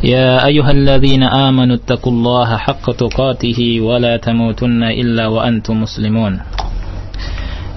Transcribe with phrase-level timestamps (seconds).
[0.00, 6.40] يا أيها الذين آمنوا اتقوا الله حق تقاته ولا تموتن إلا وأنتم مسلمون.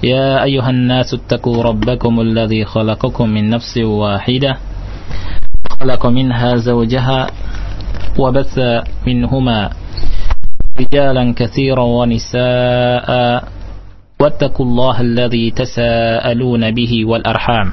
[0.02, 4.56] يا أيها الناس اتقوا ربكم الذي خلقكم من نفس واحدة
[5.80, 7.26] خلق منها زوجها
[8.18, 8.58] وبث
[9.06, 9.70] منهما
[10.80, 13.08] رجالا كثيرا ونساء
[14.20, 17.72] واتقوا الله الذي تساءلون به والأرحام.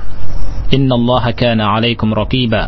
[0.73, 2.67] إن الله كان عليكم رقيبا.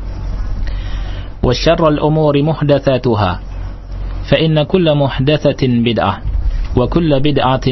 [1.42, 3.32] وشر الأمور محدثاتها
[4.30, 6.14] فإن كل محدثة بدعة
[6.76, 7.68] وكل بدعة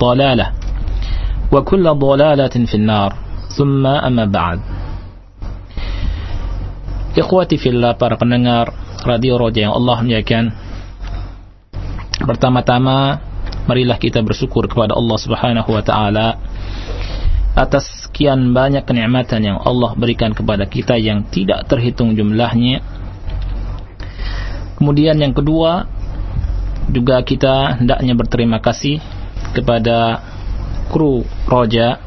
[0.00, 0.46] ضلالة
[1.52, 3.10] وكل ضلالة في النار
[3.56, 4.60] ثم أما بعد
[7.14, 8.74] Ikhwati fillah para pendengar
[9.06, 10.50] Radio Roja yang Allah muliakan
[12.26, 13.22] Pertama-tama
[13.70, 16.42] marilah kita bersyukur kepada Allah Subhanahu wa taala
[17.54, 22.82] atas sekian banyak kenikmatan yang Allah berikan kepada kita yang tidak terhitung jumlahnya.
[24.79, 25.85] Kemudian yang kedua,
[26.89, 29.03] juga kita hendaknya berterima kasih
[29.53, 30.23] kepada
[30.89, 32.01] kru Roja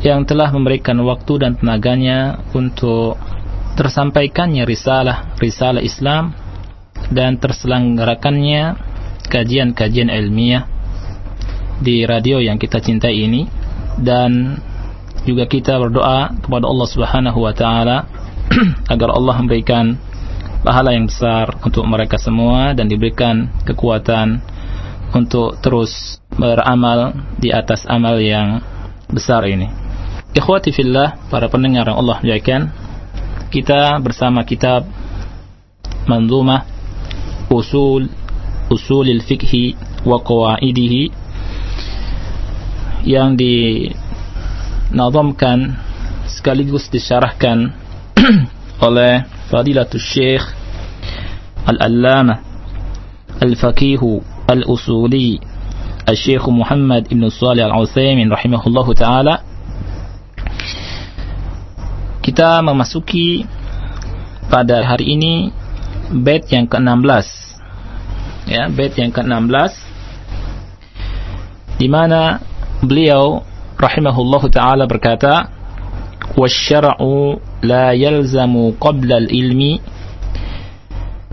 [0.00, 3.20] yang telah memberikan waktu dan tenaganya untuk
[3.76, 6.32] tersampaikannya risalah risalah Islam
[7.10, 8.76] dan terselenggarakannya
[9.28, 10.68] kajian-kajian ilmiah
[11.80, 13.48] di radio yang kita cintai ini.
[14.00, 14.56] Dan
[15.28, 18.08] juga kita berdoa kepada Allah Subhanahu wa taala
[18.92, 20.00] agar Allah memberikan
[20.60, 24.40] pahala yang besar untuk mereka semua dan diberikan kekuatan
[25.16, 28.60] untuk terus beramal di atas amal yang
[29.10, 29.66] besar ini.
[30.30, 32.70] Ikhwati fillah, para pendengar yang Allah muliakan,
[33.50, 34.86] kita bersama kitab
[36.06, 36.62] Manzumah
[37.50, 38.06] Usul
[38.70, 39.74] Usulil Fiqhi
[40.06, 41.10] wa Qawaidihi
[43.10, 45.74] yang dinazamkan
[46.30, 47.74] sekaligus disyarahkan
[48.86, 50.46] oleh Fadilatul Syekh
[51.66, 52.38] Al-Allamah
[53.42, 53.98] Al-Faqih
[54.46, 55.42] Al-Usuli
[56.06, 59.42] Al-Syekh Muhammad Ibn Salih Al-Uthaymin rahimahullahu taala
[62.22, 63.42] kita memasuki
[64.46, 65.50] pada hari ini
[66.14, 67.26] bait yang ke-16
[68.46, 69.72] ya bait yang ke-16
[71.82, 72.38] di mana
[72.86, 73.42] beliau
[73.74, 75.50] rahimahullahu taala berkata
[76.38, 79.80] wasyar'u la yalzamu qabla al-ilmi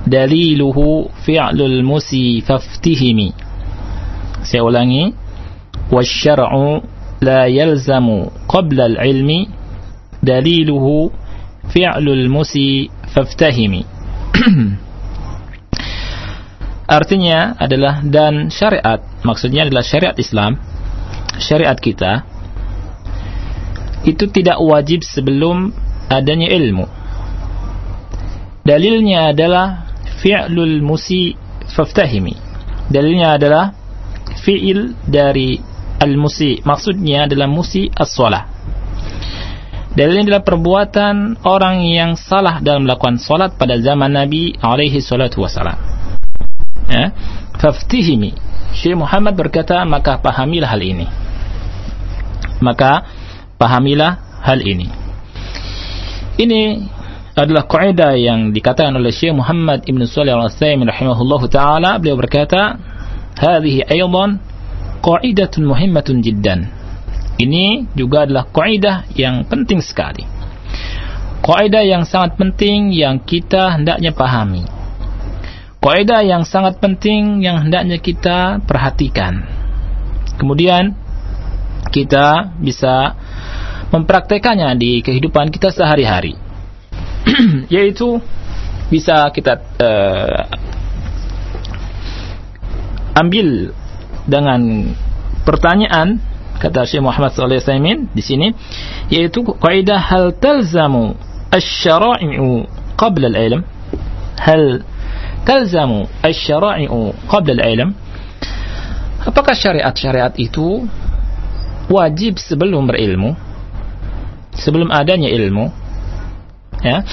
[0.08, 3.34] daliluhu fi'lul musi faftihimi
[4.48, 5.12] saya ulangi.
[5.92, 6.84] wasyar'u
[7.24, 9.48] la yalzamu qabla al-ilmi
[10.24, 11.12] daliluhu
[11.72, 12.92] fi'lul musi
[16.88, 19.04] artinya adalah dan syariat.
[19.24, 20.56] Maksudnya adalah syariat Islam.
[21.40, 22.24] Syariat kita.
[24.08, 25.76] Itu tidak wajib sebelum
[26.08, 26.86] adanya ilmu
[28.64, 29.92] dalilnya adalah
[30.24, 31.36] fi'lul musi
[31.72, 32.36] faftahimi
[32.92, 33.76] dalilnya adalah
[34.44, 35.60] fi'il dari
[35.98, 38.58] al-musi maksudnya adalah musi as-salah
[39.98, 45.74] Dalilnya adalah perbuatan orang yang salah dalam melakukan solat pada zaman Nabi alaihi salatu wasalam.
[46.86, 47.10] Ya.
[47.58, 48.38] Faftihimi.
[48.78, 51.10] Syekh Muhammad berkata, maka pahamilah hal ini.
[52.62, 53.10] Maka
[53.58, 54.86] pahamilah hal ini.
[56.38, 56.62] Ini
[57.34, 61.98] adalah kaidah yang dikatakan oleh Syekh Muhammad Ibn Shalih Al-Utsaimin rahimahullah taala.
[61.98, 62.78] Beliau berkata,
[63.38, 63.90] "Hadhihi
[65.02, 66.70] qaidatun muhimmatun jiddan."
[67.38, 70.26] Ini juga adalah kaidah yang penting sekali.
[71.42, 74.66] Kaidah yang sangat penting yang kita hendaknya pahami.
[75.78, 79.46] Kaidah yang sangat penting yang hendaknya kita perhatikan.
[80.38, 80.98] Kemudian
[81.94, 83.14] kita bisa
[83.92, 86.36] mempraktekannya di kehidupan kita sehari-hari.
[87.74, 88.20] Yaitu
[88.88, 90.48] bisa kita uh,
[93.20, 93.76] ambil
[94.28, 94.92] dengan
[95.44, 96.20] pertanyaan
[96.58, 98.48] kata Syekh Muhammad alaihi wasallam di sini
[99.14, 101.14] yaitu kaidah hal talzamu
[101.54, 102.66] asy-syara'i'u
[102.98, 103.62] qabla al-ilm?
[104.38, 104.84] Hal
[105.46, 107.94] talzamu asy-syara'i'u qabla al-ilm?
[109.28, 110.88] Apakah syariat-syariat itu
[111.92, 113.47] wajib sebelum berilmu
[114.58, 115.70] sebelum adanya ilmu
[116.82, 117.06] ya.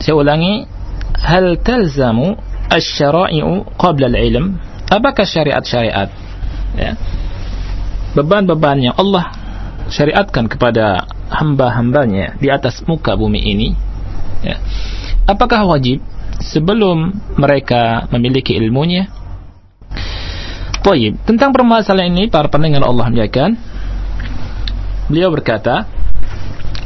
[0.00, 0.64] Saya ulangi
[1.20, 2.40] hal talzamu
[2.72, 4.56] asy-syara'i'u qabla al-ilm?
[4.88, 6.08] Apakah syariat-syariat
[6.74, 6.96] ya?
[8.16, 9.30] Beban-beban yang Allah
[9.92, 13.68] syariatkan kepada hamba-hambanya di atas muka bumi ini
[14.42, 14.58] ya.
[15.28, 16.02] Apakah wajib
[16.42, 19.06] sebelum mereka memiliki ilmunya?
[20.80, 21.20] Taib.
[21.28, 23.69] Tentang permasalahan ini para pendengar Allah muliakan
[25.10, 25.90] beliau berkata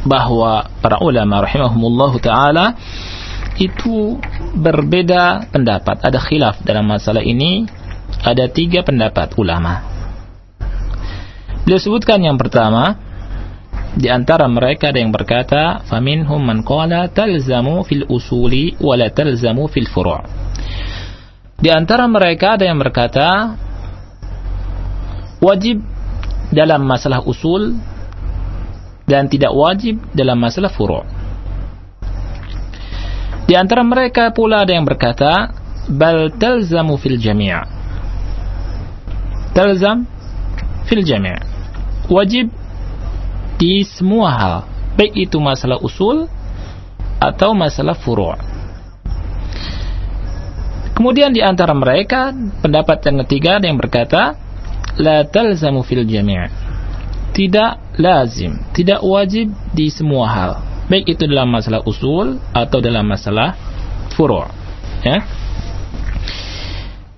[0.05, 2.65] bahwa para ulama rahimahumullah taala
[3.55, 4.19] itu
[4.57, 7.69] berbeda pendapat, ada khilaf dalam masalah ini
[8.25, 9.85] ada tiga pendapat ulama.
[11.63, 12.99] Beliau sebutkan yang pertama,
[13.95, 19.71] di antara mereka ada yang berkata, "Faminhum man qala talzamu fil usuli wa la talzamu
[19.71, 20.21] fil furu'."
[21.55, 23.55] Di antara mereka ada yang berkata,
[25.39, 25.79] wajib
[26.51, 27.79] dalam masalah usul
[29.05, 31.05] dan tidak wajib dalam masalah furu'.
[33.45, 35.53] Di antara mereka pula ada yang berkata,
[35.85, 37.75] "Bal talzamu fil jami'."
[39.55, 40.03] talzam
[40.83, 41.39] fil jami'
[42.11, 42.51] wajib
[43.55, 44.55] di semua hal
[44.99, 46.27] baik itu masalah usul
[47.23, 48.35] atau masalah furu'
[50.91, 54.35] kemudian di antara mereka pendapat yang ketiga ada yang berkata
[54.99, 56.64] la talzamu fil jami'
[57.35, 60.51] tidak lazim tidak wajib di semua hal.
[60.87, 63.57] Baik itu dalam masalah usul atau dalam masalah
[64.15, 64.47] furu'
[65.03, 65.19] ya.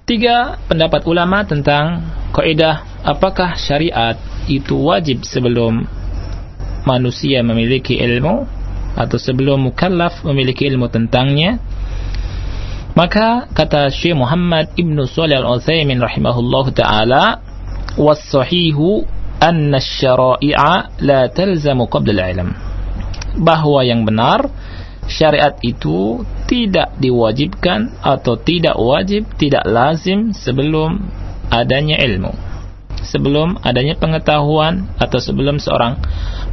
[0.07, 4.15] Tiga pendapat ulama tentang kaidah apakah syariat
[4.47, 5.83] itu wajib sebelum
[6.87, 8.47] manusia memiliki ilmu
[8.95, 11.59] atau sebelum mukallaf memiliki ilmu tentangnya.
[12.95, 17.43] Maka kata Syekh Muhammad Ibnu Shalih Al-Utsaimin rahimahullahu taala
[17.93, 19.05] was-sahihu
[19.39, 22.49] anna asy-syara'i'a la talzamu qabla al-ilm
[23.37, 24.49] bahwa yang benar
[25.07, 31.07] syariat itu tidak diwajibkan atau tidak wajib, tidak lazim sebelum
[31.47, 32.33] adanya ilmu.
[33.07, 36.01] Sebelum adanya pengetahuan atau sebelum seorang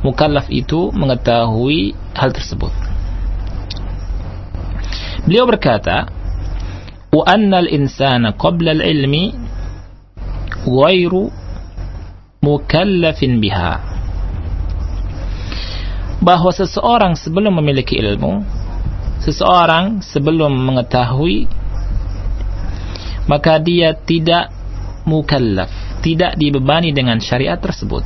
[0.07, 2.71] mukallaf itu mengetahui hal tersebut.
[5.25, 6.07] Beliau berkata,
[7.11, 9.35] "Wa anna al-insana qabla al-ilmi
[10.63, 11.33] ghairu
[12.45, 13.81] mukallafin biha.
[16.21, 18.45] Bahwa seseorang sebelum memiliki ilmu
[19.25, 21.49] seseorang sebelum mengetahui
[23.25, 24.53] maka dia tidak
[25.09, 25.73] mukallaf
[26.05, 28.05] tidak dibebani dengan syariat tersebut.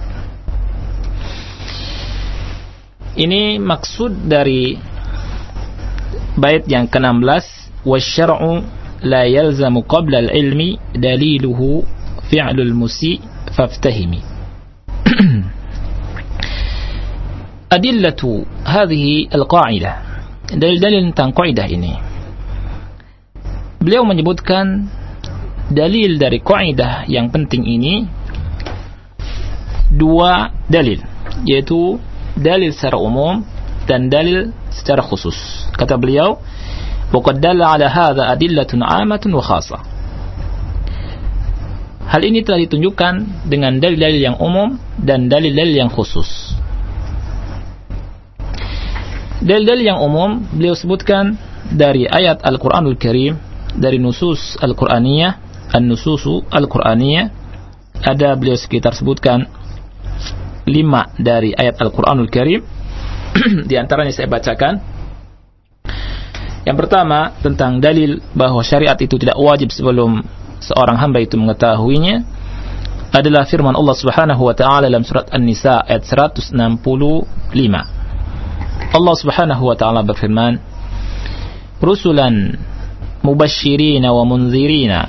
[3.18, 4.78] Ini maksud dari
[6.38, 8.62] bait yang ke-16 wasyar'u
[9.02, 11.82] la yalzamu qabla al-ilmi daliluhu
[12.30, 13.18] fi'lul musi'
[13.53, 14.11] فَافْتَهِمِ
[17.73, 19.95] adillatu hadhihi al-qa'idah
[20.53, 21.93] dalil-dalil tentang kaidah ini
[23.81, 24.85] beliau menyebutkan
[25.73, 28.05] dalil dari kaidah yang penting ini
[29.89, 31.01] dua dalil
[31.49, 31.97] yaitu
[32.37, 33.41] dalil secara umum
[33.89, 35.35] dan dalil secara khusus
[35.73, 36.37] kata beliau
[37.13, 39.77] وقد دل على هذا أدلة عامة وخاصة
[42.08, 46.56] Hal ini telah ditunjukkan dengan dalil-dalil yang umum dan dalil-dalil yang khusus.
[49.44, 51.36] Dalil-dalil yang umum beliau sebutkan
[51.68, 53.36] dari ayat Al-Qur'anul Karim,
[53.76, 55.32] dari nusus Al-Qur'aniyah,
[55.76, 57.28] an-nususu Al-Qur'aniyah,
[58.00, 59.44] ada beliau sekitar sebutkan
[60.64, 62.64] lima dari ayat Al-Qur'anul Karim.
[63.68, 64.80] Di antaranya saya bacakan.
[66.64, 70.24] Yang pertama tentang dalil bahwa syariat itu tidak wajib sebelum
[70.60, 72.22] seorang hamba itu mengetahuinya
[73.08, 76.52] adalah firman Allah Subhanahu wa taala dalam surat An-Nisa ayat 165.
[78.88, 80.60] Allah Subhanahu wa taala berfirman,
[81.80, 82.52] "Rusulan
[83.24, 85.08] mubashshirina wa munzirina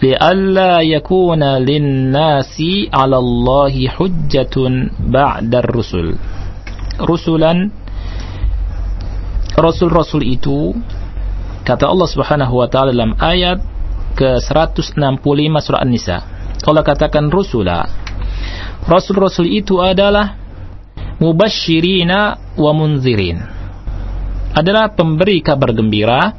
[0.00, 6.14] li'alla yakuna lin-nasi 'ala Allahi hujjatun ba'da ar-rusul."
[7.00, 7.74] Rusulan
[9.60, 10.72] Rasul-rasul itu
[11.66, 13.60] kata Allah Subhanahu wa taala dalam ayat
[14.16, 16.18] ke-165 surah An-Nisa.
[16.60, 17.88] Allah katakan rusula.
[18.84, 20.36] Rasul-rasul itu adalah
[21.20, 23.60] mubashirina wa munzirin
[24.54, 26.34] adalah pemberi kabar gembira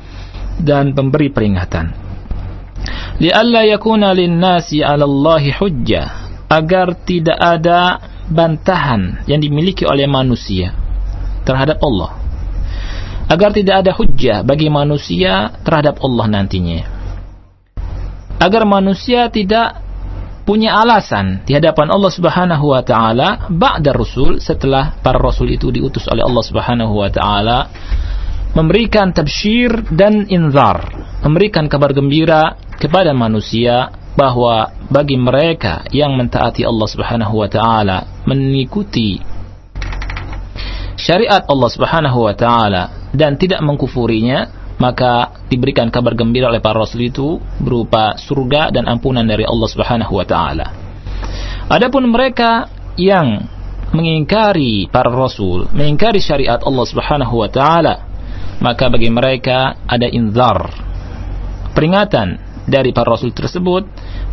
[0.59, 1.85] dan pemberi peringatan.
[3.21, 6.07] Lialla yakuna lin-nasi 'ala Allah hujjah
[6.51, 10.73] agar tidak ada bantahan yang dimiliki oleh manusia
[11.47, 12.17] terhadap Allah.
[13.31, 17.00] Agar tidak ada hujjah bagi manusia terhadap Allah nantinya.
[18.41, 19.77] Agar manusia tidak
[20.41, 26.09] punya alasan di hadapan Allah Subhanahu wa taala ba'da rasul setelah para rasul itu diutus
[26.09, 27.69] oleh Allah Subhanahu wa taala
[28.57, 30.91] memberikan tabsyir dan inzar,
[31.23, 39.23] memberikan kabar gembira kepada manusia bahwa bagi mereka yang mentaati Allah Subhanahu wa taala, mengikuti
[40.99, 47.05] syariat Allah Subhanahu wa taala dan tidak mengkufurinya, maka diberikan kabar gembira oleh para rasul
[47.05, 50.67] itu berupa surga dan ampunan dari Allah Subhanahu wa taala.
[51.69, 52.65] Adapun mereka
[52.97, 53.45] yang
[53.93, 58.09] mengingkari para rasul, mengingkari syariat Allah Subhanahu wa taala,
[58.57, 60.73] maka bagi mereka ada inzar
[61.77, 63.85] peringatan dari para rasul tersebut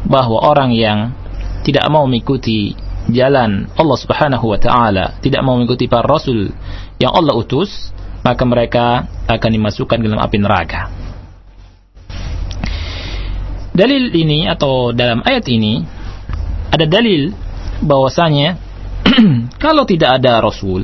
[0.08, 1.12] bahwa orang yang
[1.60, 2.72] tidak mau mengikuti
[3.12, 6.48] jalan Allah Subhanahu wa taala, tidak mau mengikuti para rasul
[6.96, 10.82] yang Allah utus, maka mereka akan dimasukkan dalam api neraka.
[13.74, 15.86] Dalil ini atau dalam ayat ini
[16.74, 17.30] ada dalil
[17.78, 18.58] bahwasanya
[19.62, 20.82] kalau tidak ada rasul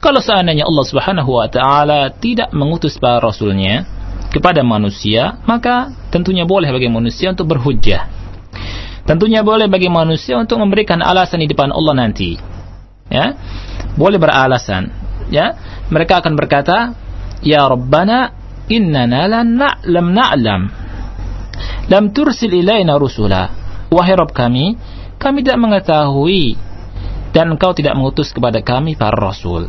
[0.00, 3.84] kalau seandainya Allah Subhanahu wa taala tidak mengutus para rasulnya
[4.32, 8.08] kepada manusia, maka tentunya boleh bagi manusia untuk berhujjah.
[9.04, 12.40] Tentunya boleh bagi manusia untuk memberikan alasan di depan Allah nanti.
[13.12, 13.36] Ya.
[13.92, 14.88] Boleh beralasan,
[15.30, 15.56] ya.
[15.88, 16.92] Mereka akan berkata,
[17.40, 18.34] "Ya Rabbana,
[18.68, 20.62] innana lam na'lam.
[21.88, 23.48] Lam tursil ilaina rusula."
[23.90, 24.78] Wahai Rabb kami,
[25.18, 26.54] kami tidak mengetahui
[27.34, 29.66] dan engkau tidak mengutus kepada kami para rasul.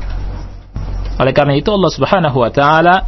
[1.18, 3.06] Oleh karena itu Allah Subhanahu wa taala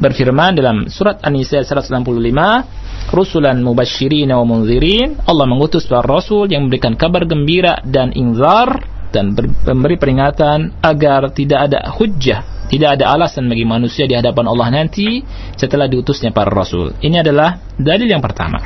[0.00, 2.64] berfirman dalam surat An-Nisa 165,
[3.12, 9.38] "Rusulan mubasysyirin wa munzirin." Allah mengutus para rasul yang memberikan kabar gembira dan inzar dan
[9.38, 15.22] memberi peringatan agar tidak ada hujjah, tidak ada alasan bagi manusia di hadapan Allah nanti
[15.54, 16.90] setelah diutusnya para rasul.
[16.98, 18.58] Ini adalah dalil yang pertama.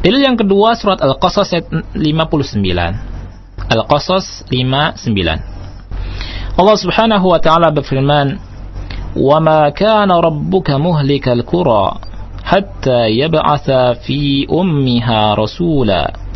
[0.00, 3.68] Dalil yang kedua surat Al-Qasas ayat 59.
[3.68, 6.56] Al-Qasas 59.
[6.56, 8.40] Allah Subhanahu wa taala berfirman,
[9.12, 12.00] "Wa ma kana rabbuka muhlikal qura
[12.40, 16.30] hatta yab'atha fi ummiha rasula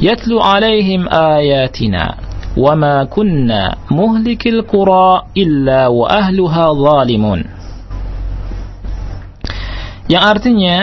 [0.00, 2.16] yatlu 'alaihim ayatina
[2.52, 7.40] wa ma kunna muhlikil qura illa wa ahluha zalimun."
[10.10, 10.76] Yang artinya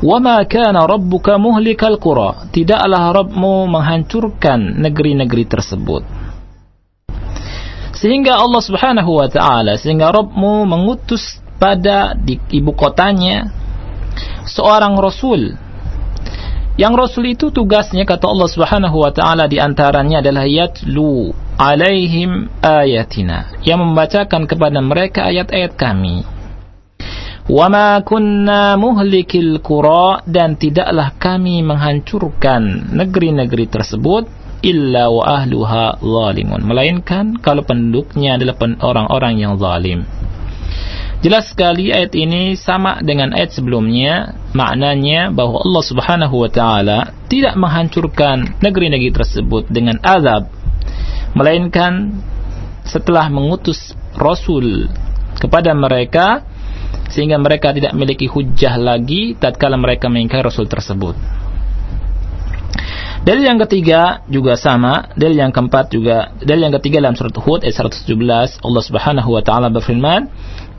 [0.00, 6.20] وَمَا كَانَ رَبُّكَ مُهْلِكَ الْقُرَى Tidaklah Rabbmu menghancurkan negeri-negeri tersebut
[8.00, 13.52] sehingga Allah Subhanahu wa taala sehingga Rabbmu mengutus pada di ibu kotanya
[14.48, 15.52] seorang rasul
[16.75, 23.55] yang rasul itu tugasnya kata Allah Subhanahu wa taala di antaranya adalah yatlu alaihim ayatina.
[23.63, 26.27] Yang membacakan kepada mereka ayat-ayat kami.
[27.47, 34.27] Wama kunna muhlikil qura dan tidaklah kami menghancurkan negeri-negeri tersebut
[34.59, 36.59] illa wa ahluha zalimun.
[36.59, 40.03] Melainkan kalau penduduknya adalah orang-orang yang zalim
[41.25, 44.37] jelas sekali ayat ini sama dengan ayat sebelumnya.
[44.53, 50.53] Maknanya bahwa Allah Subhanahu wa taala tidak menghancurkan negeri-negeri tersebut dengan azab
[51.33, 52.21] melainkan
[52.85, 54.85] setelah mengutus rasul
[55.41, 56.45] kepada mereka
[57.09, 61.17] sehingga mereka tidak memiliki hujah lagi tatkala mereka mengingkari rasul tersebut.
[63.25, 67.65] Dalil yang ketiga juga sama, dalil yang keempat juga, dalil yang ketiga dalam surat Hud
[67.65, 70.29] ayat 117 Allah Subhanahu wa taala berfirman,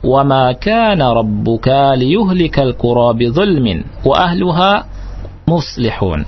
[0.03, 4.71] "Wa ma kana rabbuka liyuhlikal qura bidzulmin wa ahluha
[5.49, 6.25] muslihun."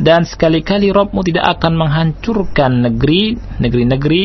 [0.00, 4.22] Dan sekali-kali Rabbmu tidak akan menghancurkan negeri negeri-negeri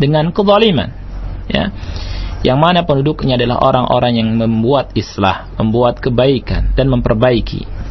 [0.00, 0.90] dengan kezaliman.
[1.46, 1.70] Ya.
[2.42, 7.82] Yang mana penduduknya adalah orang-orang yang membuat islah, membuat kebaikan dan memperbaiki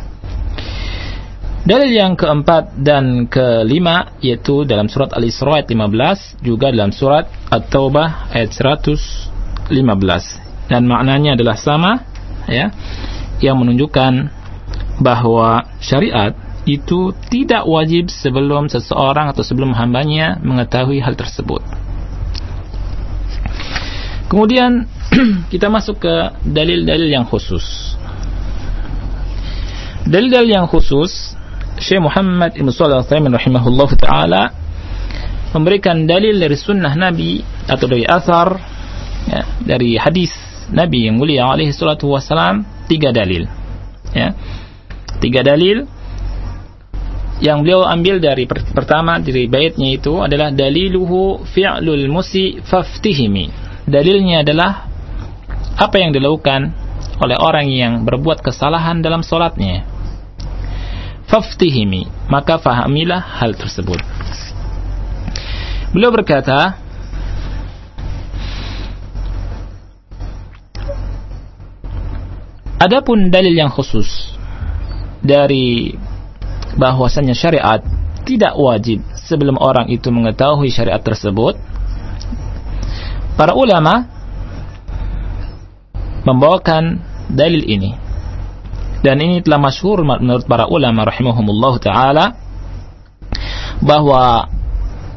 [1.62, 8.34] Dalil yang keempat dan kelima yaitu dalam surat Al-Isra ayat 15 juga dalam surat At-Taubah
[8.34, 8.50] ayat
[9.72, 12.04] 115 dan maknanya adalah sama
[12.48, 12.72] ya
[13.42, 14.30] yang menunjukkan
[15.01, 16.38] bahwa syariat
[16.70, 21.66] itu tidak wajib sebelum seseorang atau sebelum hambanya mengetahui hal tersebut.
[24.30, 24.86] Kemudian
[25.54, 27.98] kita masuk ke dalil-dalil yang khusus.
[30.06, 31.34] Dalil-dalil yang khusus
[31.82, 34.44] Syekh Muhammad Ibn Al-Thaymin rahimahullah ta'ala
[35.51, 38.56] memberikan dalil dari sunnah Nabi atau dari asar
[39.28, 40.32] ya, dari hadis
[40.72, 43.46] Nabi yang mulia alaihi salatu wasalam tiga dalil.
[44.12, 44.36] Ya
[45.22, 45.86] tiga dalil
[47.42, 53.50] yang beliau ambil dari pertama dari baitnya itu adalah daliluhu fi'lul musi faftihimi.
[53.86, 54.86] Dalilnya adalah
[55.78, 56.70] apa yang dilakukan
[57.22, 59.86] oleh orang yang berbuat kesalahan dalam solatnya.
[61.25, 64.01] Faftihimi maka fahamilah hal tersebut.
[65.92, 66.78] Beliau berkata
[72.82, 74.34] Adapun dalil yang khusus
[75.22, 75.94] dari
[76.74, 77.78] bahwasannya syariat
[78.26, 81.62] tidak wajib sebelum orang itu mengetahui syariat tersebut,
[83.38, 84.10] para ulama
[86.26, 87.94] membawakan dalil ini.
[89.06, 92.26] Dan ini telah masyhur menurut para ulama rahimahumullah taala
[93.82, 94.46] bahwa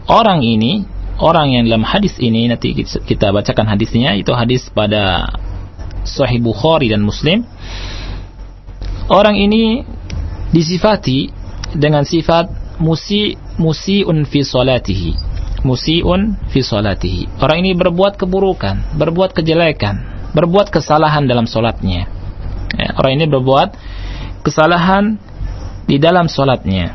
[0.08, 0.84] orang ini
[1.20, 5.32] orang yang dalam hadis ini nanti kita bacakan hadisnya itu hadis pada
[6.04, 7.42] Sahih Bukhari dan Muslim
[9.10, 9.82] orang ini
[10.54, 11.32] disifati
[11.74, 15.12] dengan sifat musi musiun fi salatihi
[15.66, 22.10] musiun fi salatihi orang ini berbuat keburukan berbuat kejelekan berbuat kesalahan dalam solatnya.
[22.74, 23.78] Ya, orang ini berbuat
[24.42, 25.16] kesalahan
[25.86, 26.90] di dalam solatnya.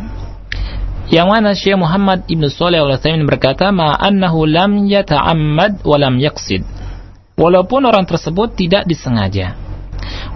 [1.10, 6.62] Yang mana Syekh Muhammad Ibn Saleh al berkata, "Ma annahu lam yata'ammad wa lam yaqsid."
[7.40, 9.56] Walaupun orang tersebut tidak disengaja.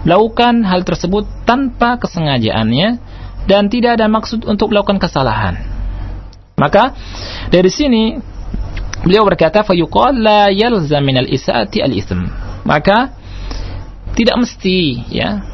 [0.08, 2.88] Melakukan hal tersebut tanpa kesengajaannya
[3.44, 5.60] dan tidak ada maksud untuk melakukan kesalahan.
[6.56, 6.96] Maka
[7.52, 8.16] dari sini
[9.04, 13.12] beliau berkata, "Fayuqal la yalzam min al-isa'ati al-itsm." maka
[14.16, 15.44] tidak mesti ya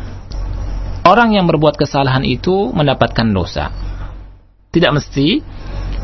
[1.02, 3.74] orang yang berbuat kesalahan itu mendapatkan dosa.
[4.70, 5.42] Tidak mesti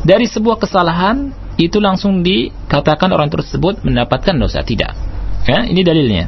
[0.03, 4.59] dari sebuah kesalahan itu langsung dikatakan orang tersebut mendapatkan dosa.
[4.61, 5.06] Tidak.
[5.47, 6.27] Ya, ini dalilnya.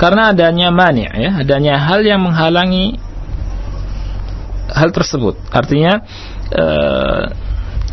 [0.00, 2.98] Karena adanya mani ya, adanya hal yang menghalangi
[4.74, 5.38] hal tersebut.
[5.52, 6.02] Artinya
[6.56, 7.24] uh,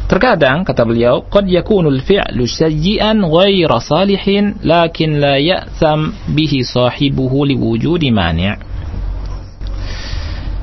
[0.08, 8.08] Terkadang kata beliau, qad yakunul fi'lu sayyi'an ghaira salihin lakin la ya'tham bihi sahibuhu liwujudi
[8.08, 8.56] mani'.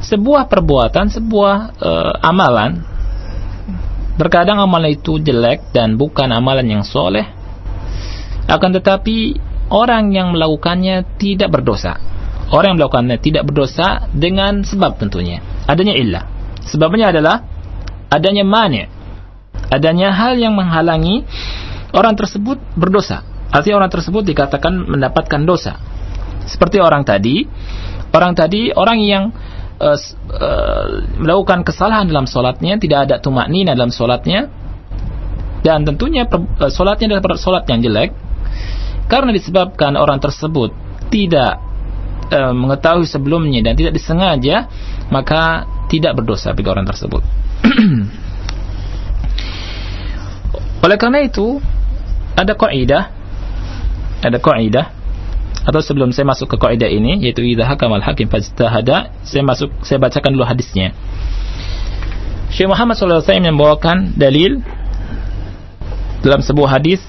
[0.01, 2.81] Sebuah perbuatan, sebuah uh, amalan
[4.17, 7.29] terkadang amalan itu jelek dan bukan amalan yang soleh
[8.51, 9.39] akan tetapi
[9.73, 11.97] orang yang melakukannya tidak berdosa
[12.53, 16.25] orang yang melakukannya tidak berdosa dengan sebab tentunya adanya illah
[16.65, 17.45] sebabnya adalah
[18.13, 18.87] adanya mani'
[19.73, 21.25] adanya hal yang menghalangi
[21.95, 23.23] orang tersebut berdosa.
[23.55, 25.79] Artinya orang tersebut dikatakan mendapatkan dosa.
[26.45, 27.47] Seperti orang tadi,
[28.11, 29.25] orang tadi orang yang
[29.79, 29.99] uh,
[30.35, 30.87] uh,
[31.23, 34.51] melakukan kesalahan dalam solatnya, tidak ada tumak nina dalam solatnya,
[35.63, 38.11] dan tentunya uh, solatnya adalah solat yang jelek,
[39.09, 40.73] karena disebabkan orang tersebut
[41.13, 41.59] tidak
[42.33, 44.69] uh, mengetahui sebelumnya dan tidak disengaja,
[45.13, 47.23] maka tidak berdosa bagi orang tersebut.
[50.85, 51.61] Oleh karena itu,
[52.35, 53.15] ada kaidah
[54.25, 54.89] ada kaidah
[55.65, 60.01] atau sebelum saya masuk ke kaidah ini yaitu idza hakamal hakim fajtahada, saya masuk saya
[60.01, 60.97] bacakan dulu hadisnya.
[62.53, 64.63] Syekh Muhammad wasallam membawakan dalil
[66.25, 67.01] dalam sebuah hadis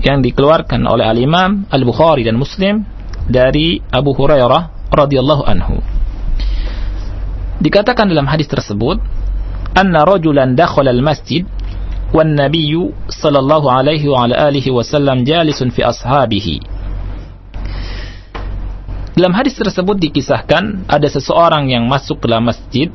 [0.00, 2.84] yang dikeluarkan oleh al-Imam Al-Bukhari dan Muslim
[3.28, 5.78] dari Abu Hurairah radhiyallahu anhu.
[7.60, 8.96] Dikatakan dalam hadis tersebut,
[9.76, 11.44] "Anna rajulan dakhala al-masjid
[12.10, 16.64] wan nabiyyu sallallahu alaihi wa ala alihi wasallam jalisun fi ashabihi."
[19.20, 22.88] Dalam hadis tersebut dikisahkan ada seseorang yang masuk ke dalam masjid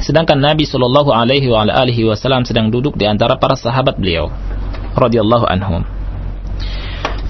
[0.00, 4.28] sedangkan Nabi Shallallahu alaihi wa ala alihi wasallam sedang duduk di antara para sahabat beliau
[5.00, 5.82] radhiyallahu anhum.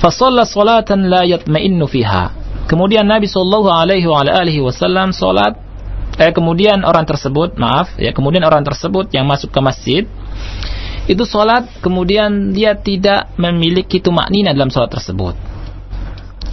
[0.02, 2.34] Fasalla salatan la yatma'innu fiha.
[2.66, 5.70] Kemudian Nabi Shallallahu alaihi wasallam salat
[6.20, 10.04] eh kemudian orang tersebut maaf ya kemudian orang tersebut yang masuk ke masjid
[11.08, 15.32] itu sholat kemudian dia tidak memiliki tumak nina dalam sholat tersebut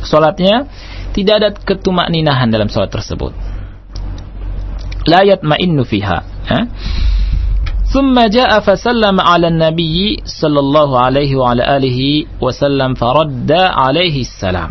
[0.08, 0.71] sholatnya
[1.12, 3.36] tidak ada ketumak ninahan dalam sholat tersebut
[5.03, 6.60] layat ma'innu fiha ha?
[7.92, 12.00] ثم جاء فسلم على النبي صلى الله عليه وعلى آله
[12.40, 14.70] وسلم فرد عليه السلام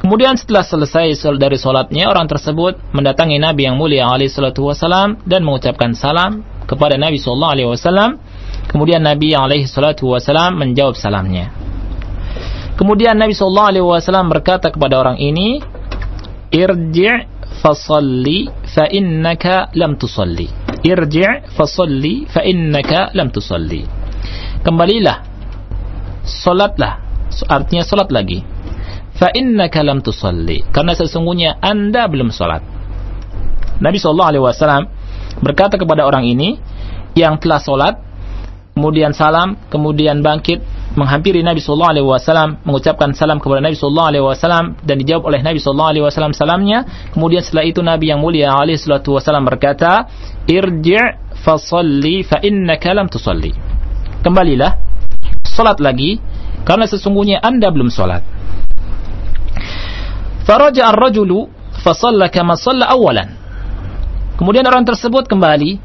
[0.00, 5.44] Kemudian setelah selesai dari solatnya, orang tersebut mendatangi Nabi yang mulia alaihi salatu wasalam dan
[5.44, 8.16] mengucapkan salam kepada Nabi sallallahu alaihi wasallam
[8.70, 11.50] Kemudian Nabi alaihi salatu wasallam menjawab salamnya.
[12.78, 15.58] Kemudian Nabi sallallahu alaihi wasallam berkata kepada orang ini,
[16.54, 17.33] "Irji'
[17.65, 20.45] fasalli fa innaka lam tusalli."
[20.85, 23.81] irji' fasalli fa innaka lam tusalli.
[24.61, 25.25] Kembalilah.
[26.21, 27.01] Salatlah
[27.49, 28.45] artinya salat lagi.
[29.17, 30.61] Fa innaka lam tusalli.
[30.69, 32.75] Karena sesungguhnya anda belum salat
[33.79, 34.83] Nabi sallallahu alaihi wasallam
[35.43, 36.55] berkata kepada orang ini
[37.15, 37.99] yang telah salat
[38.75, 44.25] kemudian salam kemudian bangkit menghampiri Nabi sallallahu alaihi wasallam mengucapkan salam kepada Nabi sallallahu alaihi
[44.25, 46.85] wasallam dan dijawab oleh Nabi sallallahu alaihi wasallam salamnya.
[47.11, 50.05] Kemudian setelah itu Nabi yang mulia alaihi wasallam berkata
[50.45, 53.51] irji' fasalli fa innaka lam tusalli.
[54.21, 54.77] Kembalilah
[55.43, 56.21] salat lagi
[56.63, 58.23] karena sesungguhnya Anda belum salat.
[60.45, 61.49] Faraja ar-rajulu
[61.81, 63.33] fasalla kama shalla awalan.
[64.35, 65.79] Kemudian orang tersebut kembali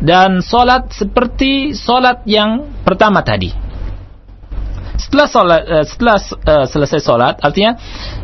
[0.00, 3.52] dan solat seperti solat yang pertama tadi.
[4.96, 7.76] Setelah solat, uh, setelah uh, selesai solat, artinya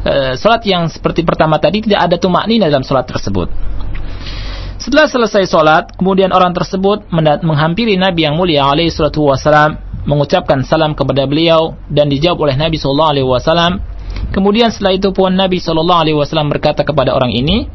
[0.04, 3.48] uh, solat yang seperti pertama tadi tidak ada tumak nina dalam solat tersebut.
[4.82, 7.06] Setelah selesai solat, kemudian orang tersebut
[7.46, 12.82] menghampiri Nabi yang mulia alaihi salatu wasalam, mengucapkan salam kepada beliau dan dijawab oleh Nabi
[12.82, 13.78] sallallahu alaihi wasallam.
[14.34, 17.70] Kemudian setelah itu pun Nabi sallallahu alaihi wasallam berkata kepada orang ini,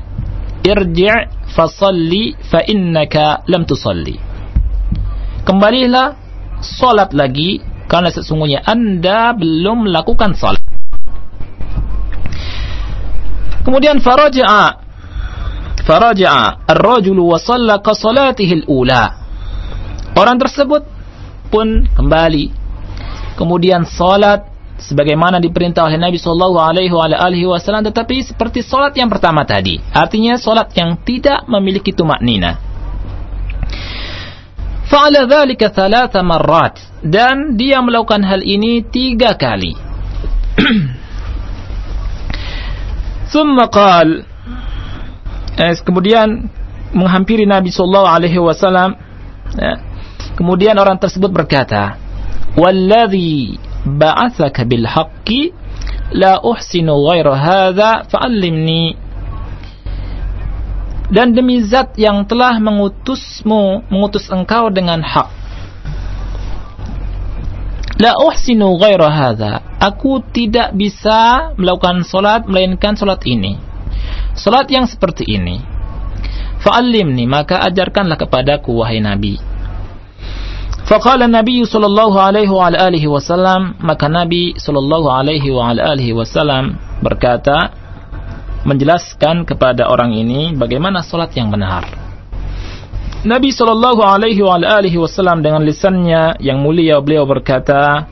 [0.63, 4.15] irji' fasalli fa innaka lam tusalli.
[5.43, 6.15] Kembalilah
[6.59, 10.59] salat lagi karena sesungguhnya anda belum melakukan salat
[13.67, 14.79] kemudian faraja'a
[15.83, 19.03] faraja'a ar-rajulu wa salla ka salatihi al-ula.
[20.15, 20.87] Orang tersebut
[21.51, 22.51] pun kembali.
[23.35, 29.81] Kemudian salat sebagaimana diperintah oleh Nabi Shallallahu Alaihi Wasallam, tetapi seperti solat yang pertama tadi,
[29.91, 32.57] artinya solat yang tidak memiliki tumak nina.
[34.87, 39.75] Fa'ala dhalika thalatha marrat dan dia melakukan hal ini tiga kali.
[43.35, 44.23] Thumma qal
[45.59, 46.47] eh, kemudian
[46.95, 48.95] menghampiri Nabi sallallahu alaihi wasallam
[49.59, 49.75] ya.
[50.39, 51.99] kemudian orang tersebut berkata
[52.55, 55.53] walladhi ba'athaka bil haqqi
[56.15, 58.95] la uhsinu ghaira hadha fa'allimni
[61.07, 65.29] dan demi zat yang telah mengutusmu mengutus engkau dengan hak.
[67.97, 69.63] La uhsinu ghaira hadha.
[69.79, 73.55] Aku tidak bisa melakukan salat melainkan salat ini.
[74.35, 75.63] Salat yang seperti ini.
[76.59, 79.56] Fa'allimni maka ajarkanlah kepadaku wahai nabi
[80.88, 87.76] Faqala Nabi sallallahu alaihi wa alihi wasallam maka Nabi sallallahu alaihi wa alihi wasallam berkata
[88.63, 91.84] menjelaskan kepada orang ini bagaimana salat yang benar.
[93.28, 98.08] Nabi sallallahu alaihi wa alihi wasallam dengan lisannya yang mulia beliau berkata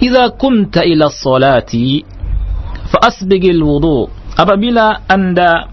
[0.00, 2.00] "Idza kumta ila salati
[2.88, 4.08] fa asbigil wudu"
[4.40, 5.68] Apabila Anda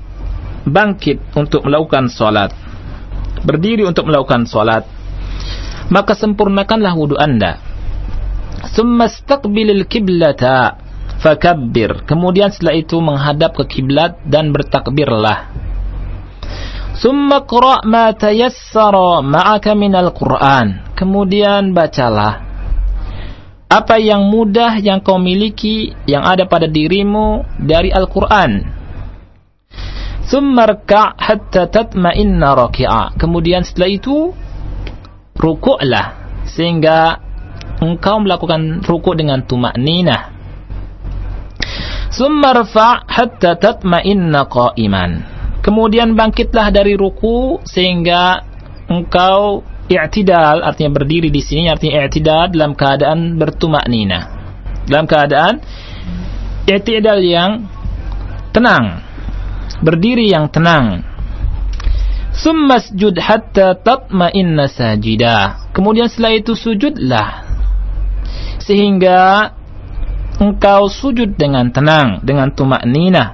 [0.67, 2.51] bangkit untuk melakukan salat
[3.47, 4.96] berdiri untuk melakukan salat
[5.87, 7.59] maka sempurnakanlah wudu anda.
[8.73, 10.77] Summa istaqbilil kiblata
[11.23, 12.05] fakabbir.
[12.05, 15.53] Kemudian setelah itu menghadap ke kiblat dan bertakbirlah.
[16.97, 20.97] Summa qra' ma tayassara ma'aka minal Qur'an.
[20.97, 22.47] Kemudian bacalah
[23.67, 28.73] apa yang mudah yang kau miliki yang ada pada dirimu dari Al-Qur'an.
[30.27, 30.67] Summa
[31.15, 33.15] hatta tatma'inna raki'a.
[33.15, 34.35] Kemudian setelah itu
[35.37, 36.17] rukuklah
[36.49, 37.21] sehingga
[37.77, 40.33] engkau melakukan rukuk dengan tumak nina.
[42.09, 45.11] Summa rfa' hatta tatma'inna qa'iman.
[45.61, 48.41] Kemudian bangkitlah dari ruku sehingga
[48.87, 54.33] engkau i'tidal artinya berdiri di sini artinya i'tidal dalam keadaan bertumak nina.
[54.87, 55.59] Dalam keadaan
[56.65, 57.67] i'tidal yang
[58.55, 59.03] tenang.
[59.83, 61.06] Berdiri yang tenang
[62.37, 65.67] Summasjud hatta tatma'inna sajida.
[65.73, 67.29] Kemudian setelah itu sujudlah.
[68.61, 69.51] Sehingga
[70.37, 73.33] engkau sujud dengan tenang, dengan tumak nina.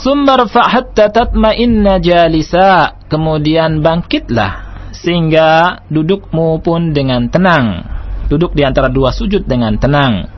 [0.00, 2.96] Summa hatta tatma'inna jalisa.
[3.12, 7.84] Kemudian bangkitlah sehingga dudukmu pun dengan tenang.
[8.26, 10.33] Duduk di antara dua sujud dengan tenang.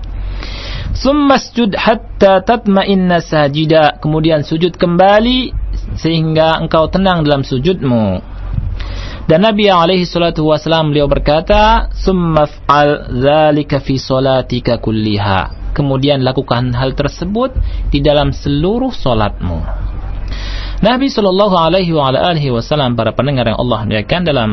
[0.94, 3.98] Summasjud hatta tatma'inna sajida.
[3.98, 5.50] Kemudian sujud kembali
[5.98, 8.36] sehingga engkau tenang dalam sujudmu.
[9.26, 16.94] Dan Nabi alaihi salatu wasallam beliau berkata, "Summaf'al dzalika fi salatika kulliha." Kemudian lakukan hal
[16.94, 17.52] tersebut
[17.90, 19.58] di dalam seluruh salatmu.
[20.80, 24.50] Nabi sallallahu alaihi wasallam para pendengar yang Allah muliakan dalam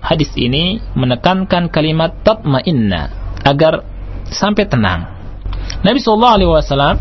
[0.00, 3.12] hadis ini menekankan kalimat tatma'inna
[3.44, 3.84] agar
[4.30, 5.17] sampai tenang.
[5.84, 6.96] Nabi sallallahu alaihi wasallam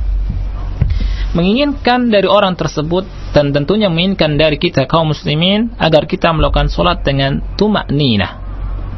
[1.33, 7.03] menginginkan dari orang tersebut dan tentunya menginginkan dari kita kaum muslimin agar kita melakukan solat
[7.05, 8.41] dengan tumak nina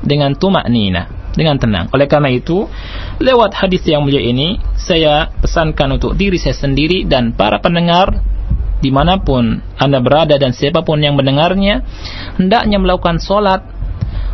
[0.04, 1.88] dengan tumak nina dengan tenang.
[1.94, 2.66] Oleh karena itu,
[3.22, 8.20] lewat hadis yang mulia ini, saya pesankan untuk diri saya sendiri dan para pendengar
[8.80, 11.84] di mana pun anda berada dan siapa pun yang mendengarnya,
[12.40, 13.64] hendaknya melakukan solat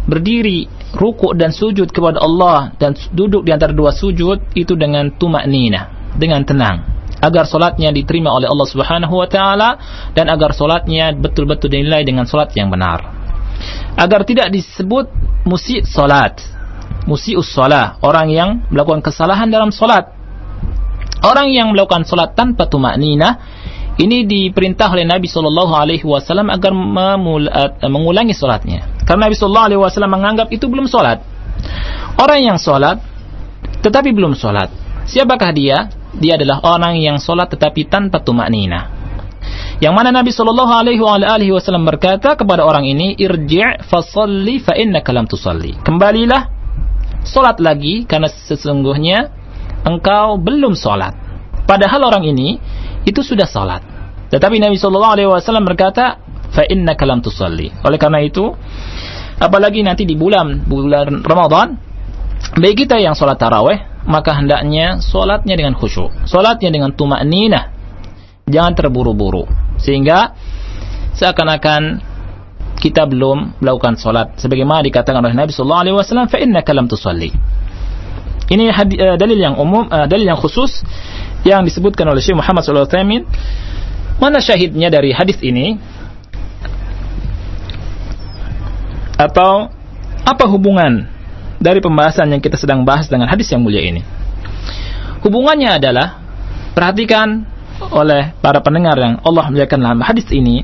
[0.05, 5.45] berdiri, rukuk dan sujud kepada Allah dan duduk di antara dua sujud itu dengan tumak
[5.45, 9.69] nina, dengan tenang agar solatnya diterima oleh Allah Subhanahu wa taala
[10.13, 13.01] dan agar solatnya betul-betul dinilai dengan solat yang benar.
[13.95, 15.07] Agar tidak disebut
[15.47, 16.43] musi solat,
[17.07, 20.11] musi salah, orang yang melakukan kesalahan dalam solat.
[21.25, 23.39] Orang yang melakukan solat tanpa tumak nina
[23.95, 26.75] ini diperintah oleh Nabi Shallallahu Alaihi Wasallam agar
[27.87, 28.94] mengulangi solatnya.
[29.05, 31.21] Karena Nabi Shallallahu Alaihi Wasallam menganggap itu belum solat.
[32.17, 32.99] Orang yang solat
[33.85, 34.73] tetapi belum solat.
[35.05, 35.89] Siapakah dia?
[36.19, 38.91] dia adalah orang yang solat tetapi tanpa tumak nina.
[39.83, 45.27] Yang mana Nabi Shallallahu Alaihi Wasallam berkata kepada orang ini, irji' fasalli fa inna kalam
[45.27, 45.75] tusalli.
[45.83, 46.47] Kembalilah,
[47.27, 49.29] solat lagi karena sesungguhnya
[49.83, 51.13] engkau belum solat.
[51.67, 52.57] Padahal orang ini
[53.03, 53.83] itu sudah solat.
[54.31, 56.23] Tetapi Nabi Shallallahu Alaihi Wasallam berkata,
[56.55, 57.67] fa inna kalam tusalli.
[57.83, 58.55] Oleh karena itu,
[59.35, 61.75] apalagi nanti di bulan bulan Ramadan,
[62.55, 67.75] bagi kita yang solat taraweh, maka hendaknya solatnya dengan khusyuk, solatnya dengan tumak ninah,
[68.47, 69.43] jangan terburu-buru,
[69.75, 70.31] sehingga
[71.19, 71.99] seakan-akan
[72.79, 77.33] kita belum melakukan solat sebagaimana dikatakan oleh Nabi Sallallahu Alaihi Wasallam, fa inna kalam tusalli.
[78.45, 80.85] Ini uh, dalil yang umum, uh, dalil yang khusus
[81.41, 83.25] yang disebutkan oleh Syekh Muhammad Wasallam.
[84.15, 85.75] Mana syahidnya dari hadis ini?
[89.15, 89.71] Atau
[90.25, 91.07] apa hubungan
[91.61, 94.03] dari pembahasan yang kita sedang bahas dengan hadis yang mulia ini.
[95.23, 96.21] Hubungannya adalah
[96.75, 97.47] perhatikan
[97.91, 100.63] oleh para pendengar yang Allah muliakan dalam hadis ini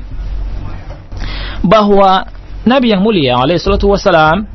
[1.64, 2.26] bahwa
[2.62, 4.46] Nabi yang mulia alaihi wasalam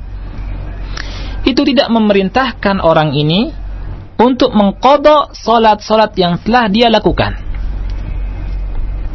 [1.47, 3.51] itu tidak memerintahkan orang ini
[4.19, 7.37] untuk mengkodok solat-solat yang telah dia lakukan.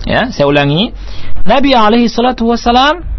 [0.07, 0.95] Ya, saya ulangi.
[1.42, 3.12] Nabi alaihi salatu wasalam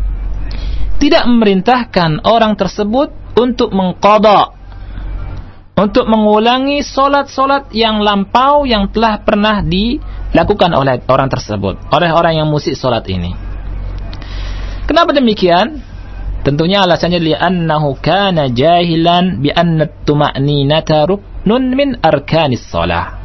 [1.04, 4.56] tidak memerintahkan orang tersebut untuk mengkodok
[5.76, 12.48] untuk mengulangi solat-solat yang lampau yang telah pernah dilakukan oleh orang tersebut oleh orang yang
[12.48, 13.36] musik solat ini.
[14.88, 15.84] Kenapa demikian?
[16.44, 23.20] Tentunya alasannya li'annahu kana jahilan bi anna tuma'ninata ruknun min arkanis salah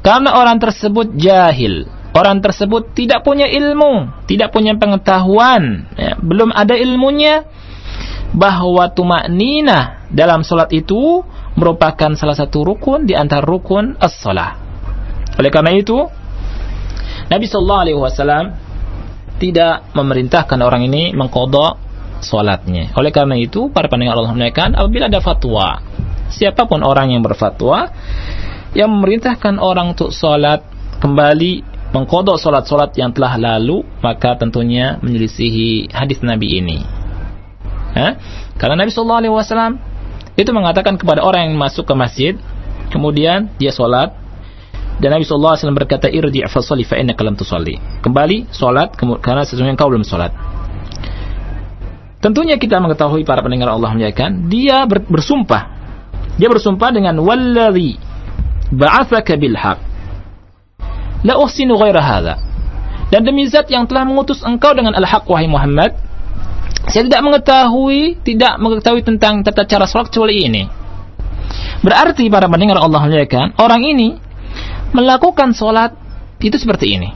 [0.00, 1.84] karena orang tersebut jahil
[2.16, 7.44] orang tersebut tidak punya ilmu tidak punya pengetahuan ya, belum ada ilmunya
[8.32, 11.24] bahwa tumak nina dalam solat itu
[11.56, 14.54] merupakan salah satu rukun di antara rukun as-salah.
[15.38, 15.96] Oleh karena itu,
[17.28, 18.44] Nabi Shallallahu Alaihi Wasallam
[19.42, 21.78] tidak memerintahkan orang ini mengkodok
[22.22, 22.94] solatnya.
[22.98, 25.82] Oleh karena itu, para pendengar Allah menaikkan apabila ada fatwa,
[26.30, 27.90] siapa pun orang yang berfatwa
[28.76, 30.62] yang memerintahkan orang untuk solat
[30.98, 36.78] kembali mengkodok solat-solat yang telah lalu, maka tentunya menyelisihi hadis Nabi ini.
[37.96, 38.08] Ha?
[38.60, 39.72] Karena Nabi Shallallahu Alaihi Wasallam
[40.36, 42.34] itu mengatakan kepada orang yang masuk ke masjid,
[42.92, 44.12] kemudian dia sholat,
[45.00, 47.80] dan Nabi Shallallahu Alaihi Wasallam berkata, irji fasoli fa inna kalam tusalli.
[48.04, 50.34] Kembali sholat karena sesungguhnya kau belum sholat.
[52.18, 55.70] Tentunya kita mengetahui para pendengar Allah muliakan, dia ber, bersumpah.
[56.34, 57.94] Dia bersumpah dengan walladhi
[58.74, 59.87] ba'athaka bil haq.
[61.26, 62.34] La uhsinu ghaira hadha.
[63.08, 65.96] Dan demi zat yang telah mengutus engkau dengan al-haq wahai Muhammad,
[66.92, 70.62] saya tidak mengetahui, tidak mengetahui tentang tata cara sholat kecuali ini.
[71.80, 74.08] Berarti para pendengar Allah muliakan, orang ini
[74.92, 75.96] melakukan sholat
[76.40, 77.10] itu seperti ini.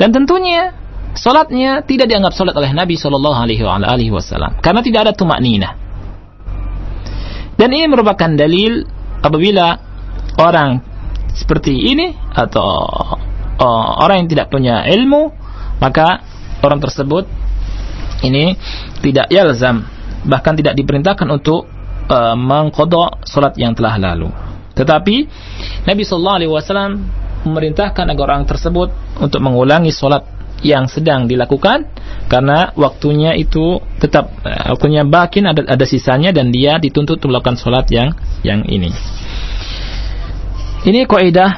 [0.00, 0.72] Dan tentunya
[1.12, 5.42] sholatnya tidak dianggap sholat oleh Nabi Shallallahu Alaihi Wasallam karena tidak ada tumak.
[7.58, 8.86] Dan ini merupakan dalil
[9.18, 9.82] apabila
[10.38, 10.87] orang
[11.34, 12.68] seperti ini atau
[13.58, 15.32] uh, orang yang tidak punya ilmu
[15.78, 16.22] maka
[16.62, 17.28] orang tersebut
[18.26, 18.58] ini
[19.02, 19.86] tidak yalzam
[20.26, 21.70] bahkan tidak diperintahkan untuk
[22.10, 24.32] uh, mengkodok solat yang telah lalu.
[24.74, 25.16] Tetapi
[25.86, 26.92] Nabi Shallallahu Alaihi Wasallam
[27.46, 28.90] memerintahkan agar orang tersebut
[29.22, 30.26] untuk mengulangi solat
[30.58, 31.86] yang sedang dilakukan
[32.26, 37.86] karena waktunya itu tetap uh, waktunya bakin ada ada sisanya dan dia dituntut melakukan solat
[37.94, 38.10] yang
[38.42, 38.90] yang ini.
[40.88, 41.52] Ini kaidah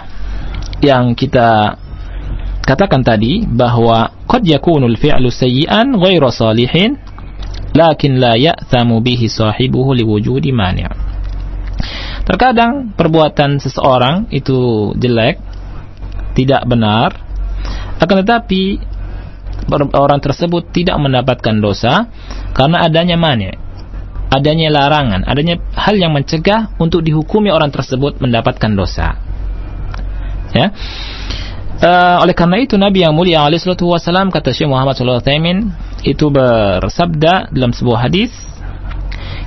[0.82, 1.78] yang kita
[2.66, 6.98] katakan tadi bahwa qad yakunul fi'lu sayyi'an ghairu salihin
[7.70, 10.90] lakin la ya'thamu bihi sahibuhu liwujudi mani'.
[12.26, 15.38] Terkadang perbuatan seseorang itu jelek,
[16.34, 17.30] tidak benar,
[18.00, 18.80] Akan tetapi
[19.92, 22.08] orang tersebut tidak mendapatkan dosa
[22.56, 23.52] karena adanya mani,
[24.30, 29.18] adanya larangan, adanya hal yang mencegah untuk dihukumi orang tersebut mendapatkan dosa.
[30.54, 30.70] Ya.
[31.80, 35.72] Uh, oleh karena itu Nabi yang mulia alaihi wasallam kata Syekh Muhammad sallallahu alaihi
[36.04, 38.28] itu bersabda dalam sebuah hadis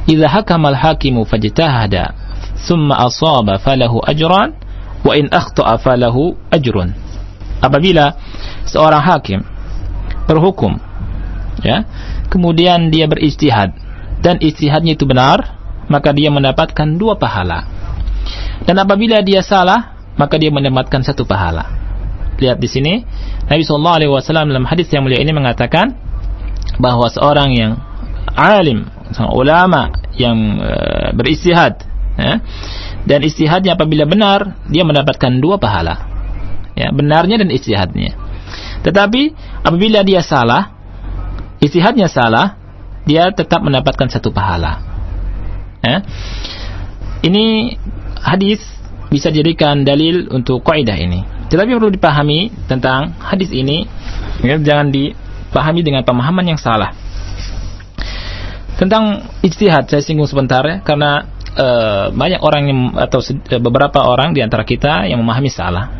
[0.09, 2.17] "Idza hakama al-hakimu fajtahada
[2.65, 4.57] thumma asaba falahu ajran
[5.05, 6.97] wa in akhta'a falahu ajrun."
[7.61, 8.17] Apabila
[8.65, 9.39] seorang hakim
[10.25, 10.81] berhukum
[11.61, 11.85] ya,
[12.33, 13.77] kemudian dia beristihad
[14.23, 15.59] dan istihadnya itu benar,
[15.91, 17.67] maka dia mendapatkan dua pahala.
[18.63, 21.83] Dan apabila dia salah, maka dia mendapatkan satu pahala
[22.43, 22.93] lihat di sini
[23.47, 25.93] Nabi Shallallahu Alaihi Wasallam dalam hadis yang mulia ini mengatakan
[26.81, 27.71] bahwa seorang yang
[28.33, 29.81] alim, seorang ulama
[30.17, 31.85] yang uh, beristihad,
[32.17, 32.41] ya,
[33.05, 36.07] dan istihadnya apabila benar dia mendapatkan dua pahala,
[36.73, 38.17] ya benarnya dan istihadnya.
[38.81, 39.21] Tetapi
[39.63, 40.73] apabila dia salah,
[41.61, 42.57] istihadnya salah,
[43.03, 44.79] dia tetap mendapatkan satu pahala.
[45.83, 46.03] Ya.
[47.23, 47.75] Ini
[48.19, 48.63] hadis
[49.11, 51.21] bisa dijadikan dalil untuk kaidah ini.
[51.51, 53.85] Tetapi perlu dipahami tentang hadis ini,
[54.41, 56.95] ya, jangan dipahami dengan pemahaman yang salah.
[58.73, 64.33] Tentang ijtihad saya singgung sebentar ya, karena uh, banyak orang yang atau uh, beberapa orang
[64.33, 65.93] di antara kita yang memahami salah.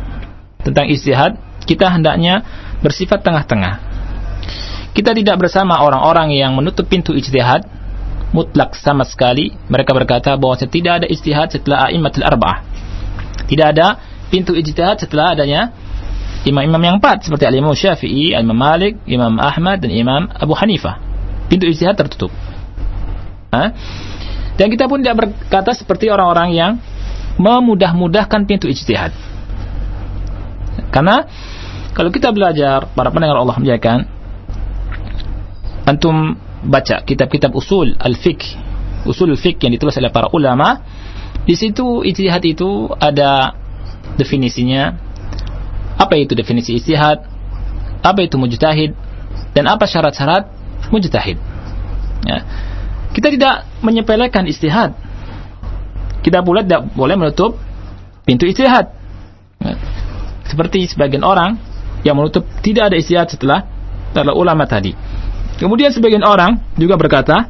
[0.66, 1.38] Tentang ijtihad,
[1.70, 2.42] kita hendaknya
[2.82, 3.93] bersifat tengah-tengah.
[4.94, 7.66] Kita tidak bersama orang-orang yang menutup pintu ijtihad
[8.30, 9.50] mutlak sama sekali.
[9.66, 12.62] Mereka berkata bahwa tidak ada ijtihad setelah a'immatul arba'ah.
[13.50, 13.98] Tidak ada
[14.30, 15.74] pintu ijtihad setelah adanya
[16.46, 21.02] imam-imam yang empat seperti Al-Imam Syafi'i, Al-Imam Malik, Imam Ahmad dan Imam Abu Hanifah.
[21.50, 22.30] Pintu ijtihad tertutup.
[23.50, 23.74] Ha?
[24.54, 26.72] Dan kita pun tidak berkata seperti orang-orang yang
[27.34, 29.10] memudah-mudahkan pintu ijtihad.
[30.94, 31.26] Karena
[31.94, 34.13] kalau kita belajar para pendengar Allah muliakan
[35.84, 38.56] antum baca kitab-kitab usul al-fiqh,
[39.04, 40.80] usul al-fiqh yang ditulis oleh para ulama,
[41.44, 43.52] di situ ijtihad itu ada
[44.16, 44.96] definisinya,
[46.00, 47.24] apa itu definisi istihad,
[48.00, 48.96] apa itu mujtahid,
[49.52, 50.48] dan apa syarat-syarat
[50.88, 51.36] mujtahid.
[52.24, 52.38] Ya.
[53.14, 54.96] Kita tidak menyepelekan istihad.
[56.24, 57.60] Kita pula tidak boleh menutup
[58.24, 58.90] pintu istihad.
[59.60, 59.76] Ya.
[60.48, 61.60] Seperti sebagian orang
[62.04, 63.68] yang menutup tidak ada istihad setelah
[64.12, 64.96] para ulama tadi.
[65.58, 67.46] Kemudian sebagian orang juga berkata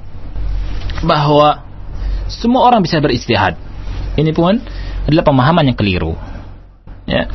[1.04, 1.64] bahwa
[2.28, 3.56] semua orang bisa beristihad.
[4.14, 4.60] Ini pun
[5.08, 6.14] adalah pemahaman yang keliru.
[7.04, 7.28] Ya.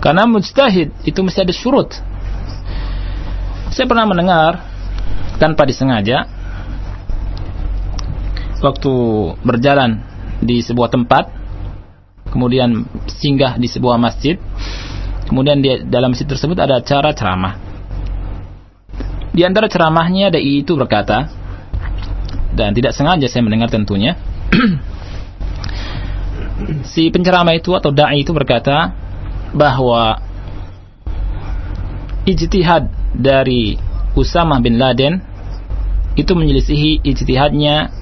[0.00, 1.96] Karena mujtahid itu mesti ada syurut.
[3.72, 4.64] Saya pernah mendengar
[5.36, 6.24] tanpa disengaja
[8.60, 8.94] waktu
[9.44, 10.00] berjalan
[10.40, 11.28] di sebuah tempat
[12.32, 14.40] kemudian singgah di sebuah masjid
[15.28, 17.65] kemudian di dalam masjid tersebut ada acara ceramah
[19.36, 21.28] di antara ceramahnya ada itu berkata
[22.56, 24.16] dan tidak sengaja saya mendengar tentunya
[26.92, 28.96] si penceramah itu atau dai itu berkata
[29.52, 30.24] bahwa
[32.24, 33.76] ijtihad dari
[34.16, 35.20] Usama bin Laden
[36.16, 37.92] itu menyelisihi ijtihadnya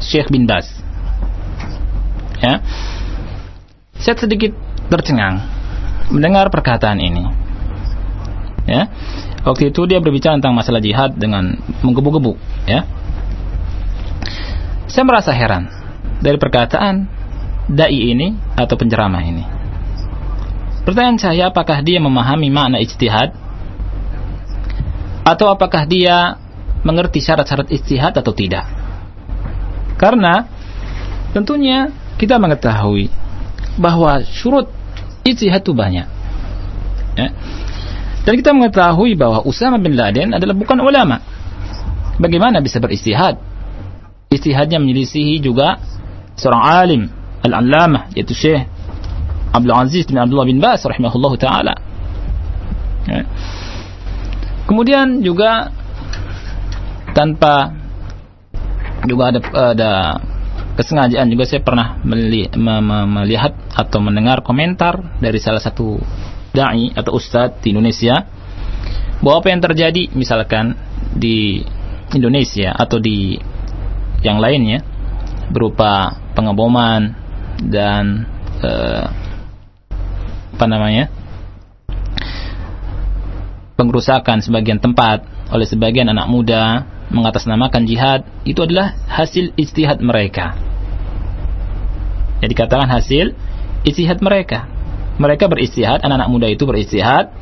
[0.00, 0.68] Syekh bin Baz.
[2.40, 2.60] Ya.
[3.96, 4.52] Saya sedikit
[4.92, 5.40] tercengang
[6.12, 7.24] mendengar perkataan ini.
[8.68, 8.88] Ya.
[9.46, 11.54] Waktu itu dia berbicara tentang masalah jihad dengan
[11.86, 12.34] menggebu-gebu,
[12.66, 12.82] ya.
[14.90, 15.70] Saya merasa heran
[16.18, 17.06] dari perkataan
[17.70, 19.44] dai ini atau penceramah ini.
[20.82, 23.34] Pertanyaan saya apakah dia memahami makna ijtihad
[25.26, 26.38] atau apakah dia
[26.86, 28.66] mengerti syarat-syarat ijtihad atau tidak?
[29.98, 30.46] Karena
[31.34, 33.10] tentunya kita mengetahui
[33.78, 34.70] bahwa syurut
[35.26, 36.06] ijtihad itu banyak.
[37.18, 37.28] Ya.
[38.26, 41.22] Dan kita mengetahui bahwa Usama bin Laden adalah bukan ulama.
[42.18, 43.38] Bagaimana bisa beristihad?
[44.34, 45.78] Istihadnya menyelisihi juga
[46.34, 47.02] seorang alim,
[47.46, 48.66] al-allamah, yaitu Syekh
[49.54, 51.74] Abdul Aziz bin Abdullah bin Bas rahimahullah taala.
[53.06, 53.22] Ya.
[54.66, 55.70] Kemudian juga
[57.14, 57.70] tanpa
[59.06, 59.40] juga ada
[59.70, 59.92] ada
[60.74, 65.96] kesengajaan juga saya pernah melihat atau mendengar komentar dari salah satu
[66.56, 68.24] dai atau ustadz di Indonesia
[69.20, 70.72] bahwa apa yang terjadi misalkan
[71.12, 71.60] di
[72.16, 73.36] Indonesia atau di
[74.24, 74.80] yang lainnya
[75.52, 77.12] berupa pengeboman
[77.60, 78.24] dan
[78.64, 79.04] uh,
[80.56, 81.12] apa namanya
[83.76, 90.58] pengerusakan sebagian tempat oleh sebagian anak muda mengatasnamakan jihad itu adalah hasil istihad mereka.
[92.42, 93.32] Jadi katakan hasil
[93.86, 94.66] istihad mereka.
[95.16, 97.32] Mereka beristihad, anak-anak muda itu beristihad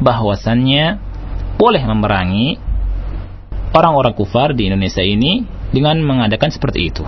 [0.00, 0.96] bahwasannya
[1.60, 2.56] boleh memerangi
[3.76, 7.04] orang-orang kufar di Indonesia ini dengan mengadakan seperti itu.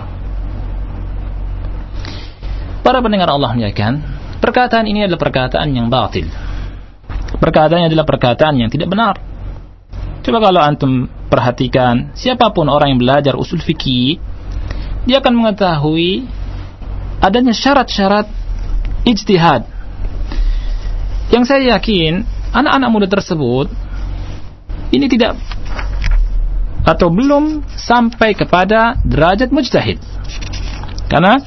[2.85, 3.97] Para pendengar Allah menyatakan,
[4.41, 6.29] perkataan ini adalah perkataan yang batil.
[7.35, 9.17] Perkataannya adalah perkataan yang tidak benar.
[10.21, 14.17] Coba kalau antum perhatikan, siapa pun orang yang belajar usul fikih,
[15.05, 16.25] dia akan mengetahui
[17.21, 18.29] adanya syarat-syarat
[19.05, 19.74] ijtihad.
[21.33, 23.67] Yang saya yakin, anak-anak muda tersebut
[24.93, 25.35] ini tidak
[26.85, 29.97] atau belum sampai kepada derajat mujtahid.
[31.09, 31.41] Karena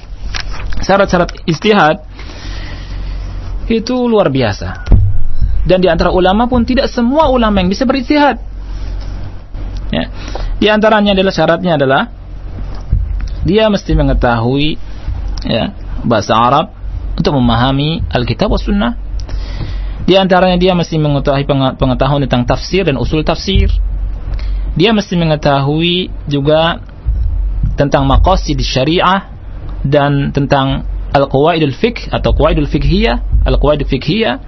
[0.83, 2.03] syarat-syarat istihad
[3.71, 4.83] itu luar biasa.
[5.63, 8.41] Dan di antara ulama pun tidak semua ulama yang bisa beristihad.
[9.95, 10.05] Ya.
[10.59, 12.03] Di antaranya adalah syaratnya adalah
[13.47, 14.75] dia mesti mengetahui
[15.47, 15.71] ya,
[16.03, 16.75] bahasa Arab
[17.15, 19.08] untuk memahami Alkitab was Sunnah.
[20.09, 21.45] Di antaranya dia mesti mengetahui
[21.77, 23.69] pengetahuan tentang tafsir dan usul tafsir.
[24.73, 26.81] Dia mesti mengetahui juga
[27.77, 29.29] tentang maqasid syariah
[29.85, 34.41] dan tentang al-qawaidul fiqh atau qawaidul fiqhiyah, al-qawaidul fiqhiyah.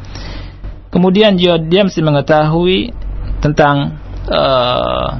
[0.89, 2.97] Kemudian dia, dia mesti mengetahui
[3.45, 4.01] tentang
[4.33, 5.13] uh,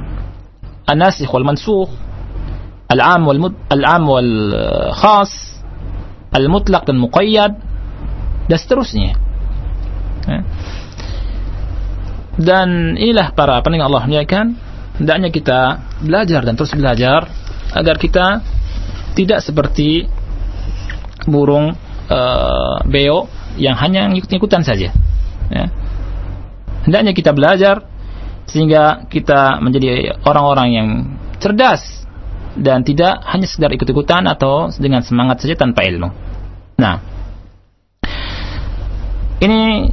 [0.89, 1.93] an-nasikh wal mansukh,
[2.89, 4.33] al-am wal al-am wal
[4.97, 5.61] khas,
[6.33, 7.51] al-mutlaq dan muqayyad
[8.49, 9.30] dan seterusnya.
[10.27, 10.43] Eh?
[12.41, 14.55] Dan inilah para pendengar Allah kan
[14.97, 15.59] hendaknya kita
[16.01, 17.27] belajar dan terus belajar
[17.75, 18.41] agar kita
[19.13, 20.07] tidak seperti
[21.27, 21.75] burung
[22.07, 23.27] uh, beo
[23.59, 24.95] yang hanya ikut-ikutan saja.
[25.51, 25.65] Ya.
[26.87, 27.85] Hendaknya kita belajar
[28.49, 30.87] sehingga kita menjadi orang-orang yang
[31.37, 32.03] cerdas
[32.57, 36.09] dan tidak hanya sekedar ikut-ikutan atau dengan semangat saja tanpa ilmu.
[36.79, 36.95] Nah,
[39.39, 39.87] ini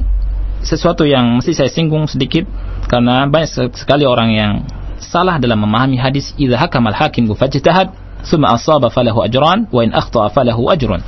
[0.62, 2.44] sesuatu yang mesti saya singgung sedikit
[2.90, 4.52] karena banyak sekali orang yang
[4.98, 7.94] salah dalam memahami hadis idza hakamal hakim fajtahad
[8.26, 11.00] thumma asaba falahu ajran wa in akhta'a falahu ajrun.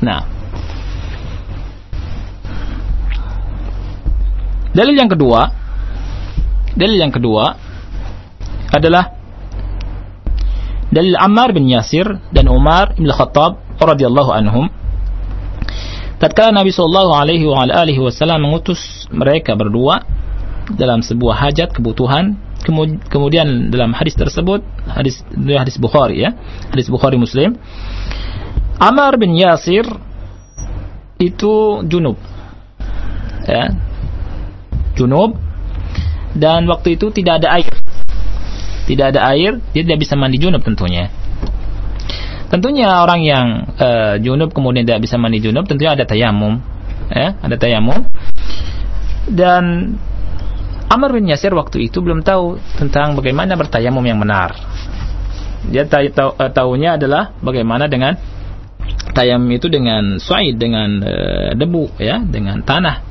[0.00, 0.22] Nah.
[4.76, 5.48] Dalil yang kedua
[6.76, 7.56] dalil yang kedua
[8.68, 9.16] adalah
[10.92, 14.68] dalil Ammar bin Yasir dan Umar bin Khattab radhiyallahu anhum
[16.16, 20.04] tatkala Nabi sallallahu alaihi wasallam mengutus mereka berdua
[20.72, 22.40] dalam sebuah hajat kebutuhan
[23.12, 26.34] kemudian dalam hadis tersebut hadis hadis Bukhari ya
[26.74, 27.54] hadis Bukhari Muslim
[28.82, 29.86] Amar bin Yasir
[31.22, 32.18] itu junub
[33.46, 33.72] ya
[34.98, 35.38] junub
[36.36, 37.72] dan waktu itu tidak ada air.
[38.86, 41.10] Tidak ada air dia tidak bisa mandi junub tentunya
[42.52, 46.62] tentunya orang yang uh, junub kemudian tidak bisa mandi junub tentunya ada tayamum
[47.10, 48.06] ya ada tayamum
[49.26, 49.94] dan
[50.86, 54.54] Amr bin Yasir waktu itu belum tahu tentang bagaimana bertayamum yang benar.
[55.66, 58.14] Dia tahu, eh, tahunya adalah bagaimana dengan
[59.10, 63.02] tayamum itu dengan suaid, dengan uh, debu, ya, dengan tanah.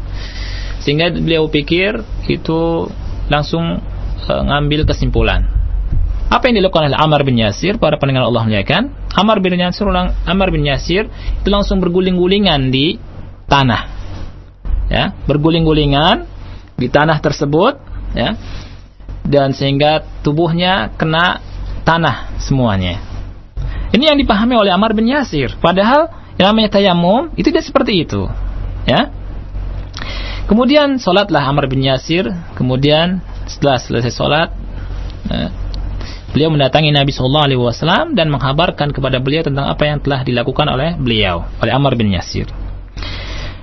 [0.79, 1.99] Sehingga beliau pikir
[2.31, 2.87] itu
[3.27, 3.83] langsung
[4.31, 5.43] uh, ngambil kesimpulan.
[6.31, 8.87] Apa yang dilakukan oleh Amr bin Yasir, para pendengar Allah muliakan?
[9.15, 9.87] Amr bin Yasir,
[10.27, 11.07] Amr bin Yasir
[11.41, 12.99] itu langsung berguling-gulingan di
[13.47, 13.95] tanah.
[14.91, 16.29] Ya, berguling-gulingan
[16.75, 17.79] di tanah tersebut
[18.13, 18.37] ya
[19.25, 21.41] dan sehingga tubuhnya kena
[21.81, 23.01] tanah semuanya.
[23.95, 25.57] Ini yang dipahami oleh Amr bin Yasir.
[25.57, 28.27] Padahal yang namanya tayamum itu tidak seperti itu.
[28.85, 29.09] Ya.
[30.45, 32.29] Kemudian sholatlah Amr bin Yasir.
[32.53, 34.49] Kemudian setelah selesai sholat,
[35.29, 35.49] ya,
[36.35, 40.67] beliau mendatangi Nabi Shallallahu Alaihi Wasallam dan menghabarkan kepada beliau tentang apa yang telah dilakukan
[40.67, 42.51] oleh beliau, oleh Amr bin Yasir.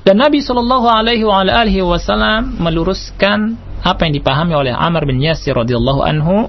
[0.09, 6.49] Dan Nabi Shallallahu Alaihi Wasallam meluruskan apa yang dipahami oleh Amr bin Yasir radhiyallahu anhu.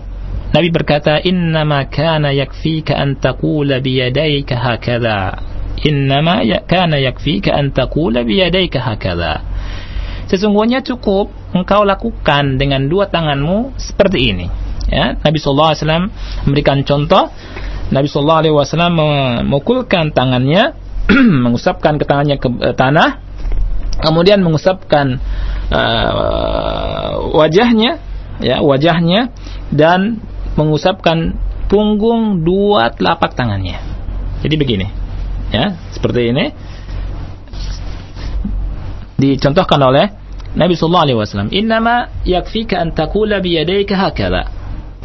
[0.56, 5.44] Nabi berkata, "Innama kana yakfika an taqula biyadayka hakadha."
[5.84, 9.44] Innama ya, kana yakfika an taqula biyadayka hakadha.
[10.32, 14.48] Sesungguhnya cukup engkau lakukan dengan dua tanganmu seperti ini.
[14.94, 16.06] Ya, Nabi Shallallahu Alaihi Wasallam
[16.46, 17.34] memberikan contoh.
[17.90, 20.78] Nabi Shallallahu Alaihi Wasallam memukulkan tangannya,
[21.50, 23.18] mengusapkan ke tangannya ke uh, tanah,
[24.06, 25.18] kemudian mengusapkan
[25.74, 27.98] uh, wajahnya
[28.42, 29.34] ya wajahnya
[29.74, 30.22] dan
[30.54, 31.38] mengusapkan
[31.70, 33.82] punggung dua telapak tangannya.
[34.46, 34.88] Jadi begini
[35.50, 36.46] ya seperti ini.
[39.14, 40.12] Dicontohkan oleh
[40.54, 41.50] Nabi sallallahu alaihi wasallam.
[41.50, 44.63] Innama yakfika an taqula bi yadayka hakala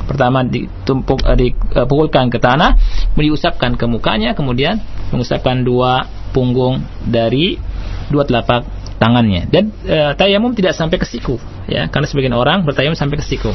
[0.09, 2.81] pertama ditumpuk uh, dipukulkan ke tanah
[3.15, 4.81] diusapkan ke mukanya kemudian
[5.13, 7.61] mengusapkan dua punggung dari
[8.09, 8.65] dua telapak
[8.99, 9.47] tangannya.
[9.49, 11.39] Dan e, tayamum tidak sampai ke siku
[11.71, 11.87] ya.
[11.89, 13.55] Karena sebagian orang bertayamum sampai ke siku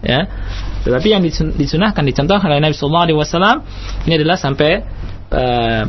[0.00, 0.24] ya.
[0.86, 1.22] Tetapi yang
[1.58, 3.56] disunahkan dicontohkan oleh Nabi Sallallahu Alaihi Wasallam
[4.06, 4.72] ini adalah sampai
[5.28, 5.42] e,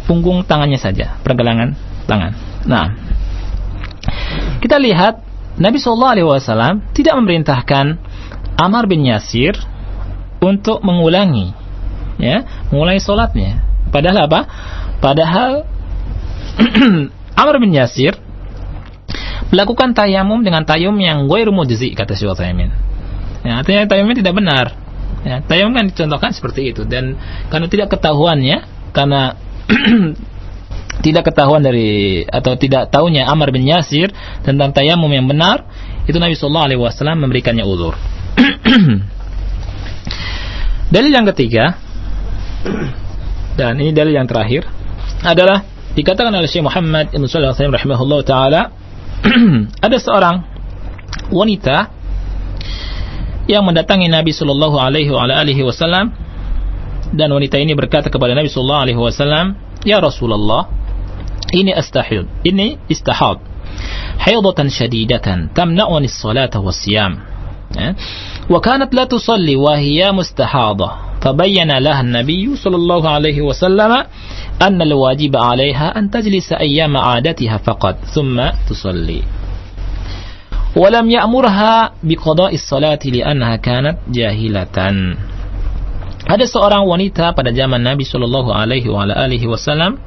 [0.03, 1.77] punggung tangannya saja pergelangan
[2.09, 2.31] tangan.
[2.65, 2.85] Nah
[4.59, 5.21] kita lihat
[5.61, 7.85] Nabi Sallallahu Alaihi Wasallam tidak memerintahkan
[8.55, 9.55] Amar bin Yasir
[10.45, 11.51] untuk mengulangi
[12.21, 14.39] ya mengulangi sholatnya padahal apa
[15.01, 15.51] padahal
[17.41, 18.15] Amr bin Yasir
[19.51, 22.71] melakukan tayamum dengan tayum yang ghairu mujzi kata Syekh Utsaimin.
[23.45, 24.65] Ya, artinya tayamumnya tidak benar.
[25.25, 27.17] Ya, tayamum kan dicontohkan seperti itu dan
[27.49, 28.57] karena tidak ketahuannya
[28.93, 29.37] karena
[31.05, 34.09] tidak ketahuan dari atau tidak tahunya Amr bin Yasir
[34.41, 35.65] tentang tayamum yang benar,
[36.09, 37.93] itu Nabi sallallahu alaihi wasallam memberikannya uzur.
[40.89, 41.77] dalil yang ketiga
[43.55, 44.67] dan ini dalil yang terakhir
[45.23, 45.63] adalah
[45.95, 48.61] dikatakan oleh Syekh Muhammad Ibn Shalih rahimahullah taala
[49.85, 50.43] ada seorang
[51.31, 51.89] wanita
[53.45, 56.25] yang mendatangi Nabi sallallahu alaihi wasallam
[57.13, 59.55] dan wanita ini berkata kepada Nabi sallallahu alaihi wasallam,
[59.85, 60.67] "Ya Rasulullah,
[61.53, 63.39] ini astahid, ini istahad.
[64.19, 67.34] Haidatan syadidatan tamna'uni as-salata was-siyam."
[67.74, 67.94] Ya.
[68.50, 71.22] Wa kanat la tusalli wa hiya mustahadah.
[71.22, 74.06] Fabayyana laha an-nabiy sallallahu alaihi wasallam
[74.60, 78.36] أن الواجب عليها أن تجلس أيام عادتها فقط ثم
[78.68, 79.22] تصلي
[80.76, 84.76] ولم يأمرها بقضاء الصلاة لأنها كانت جاهلة
[86.20, 89.98] Ada seorang wanita pada zaman Nabi Shallallahu Alaihi Wasallam.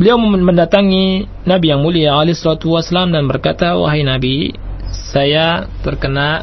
[0.00, 4.56] Beliau mendatangi Nabi yang mulia alaihi wasallam dan berkata, wahai Nabi,
[4.88, 6.40] saya terkena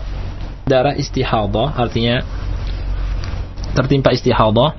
[0.70, 2.22] darah istihadah, artinya
[3.74, 4.78] tertimpa istihadah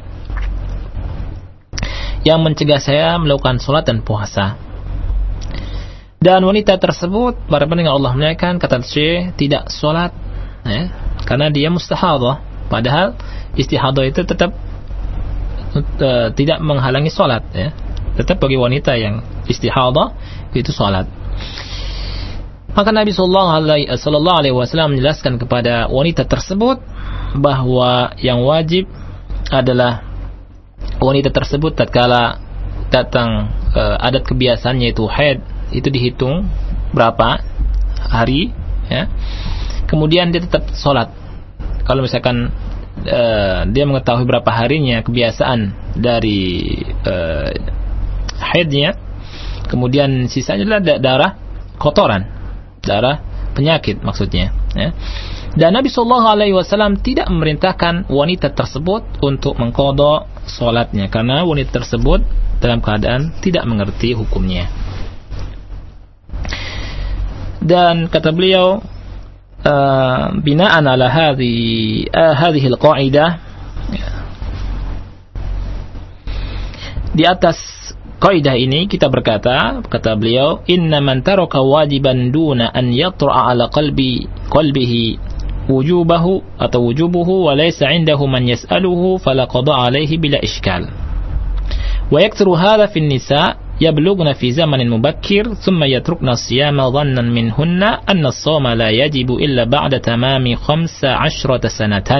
[2.22, 4.54] yang mencegah saya melakukan sholat dan puasa.
[6.22, 10.14] Dan wanita tersebut, para pendengar Allah menyatakan kata Syekh tidak sholat,
[10.62, 10.86] ya,
[11.26, 12.46] karena dia mustahadah.
[12.70, 13.18] Padahal
[13.58, 14.54] istihadah itu tetap
[15.74, 17.74] uh, tidak menghalangi sholat, ya.
[18.18, 20.10] Tetap bagi wanita yang istihadah
[20.50, 21.06] itu sholat.
[22.74, 23.48] Maka Nabi Sallallahu
[23.88, 26.82] Alaihi Wasallam menjelaskan kepada wanita tersebut
[27.38, 28.90] bahwa yang wajib
[29.50, 30.04] adalah
[30.98, 32.38] wanita tersebut tatkala
[32.88, 35.44] datang e, adat kebiasaannya itu haid
[35.74, 36.48] itu dihitung
[36.92, 37.44] berapa
[38.08, 38.50] hari
[38.88, 39.10] ya
[39.84, 41.12] kemudian dia tetap sholat
[41.84, 42.48] kalau misalkan
[43.04, 43.22] e,
[43.72, 46.64] dia mengetahui berapa harinya kebiasaan dari
[47.04, 47.14] e,
[48.38, 48.96] haidnya
[49.68, 51.32] kemudian sisanya adalah darah
[51.76, 52.22] kotoran
[52.80, 53.20] darah
[53.52, 54.94] penyakit maksudnya ya
[55.58, 62.22] dan Nabi Shallallahu Alaihi Wasallam tidak memerintahkan wanita tersebut untuk mengkodok solatnya karena wanita tersebut
[62.62, 64.68] dalam keadaan tidak mengerti hukumnya.
[67.58, 68.78] Dan kata beliau,
[69.66, 73.30] uh, binaan ala hadhi uh, hadhihi al-qa'idah
[77.18, 77.58] di atas
[78.18, 84.26] kaidah ini kita berkata kata beliau inna man taraka wajiban duna an yatra'a ala qalbi
[84.50, 85.18] qalbihi
[85.70, 90.90] wujubahu atau wujubuhu wa laysa indahu man yas'aluhu fala qada alaihi bila iskal.
[92.08, 98.26] Wa yakturu hadha fi nisa يبلغن في زمن مبكر ثم يتركن الصيام ظنا منهن أن
[98.26, 102.10] الصوم لا يجب إلا بعد تمام خمس عشرة سنة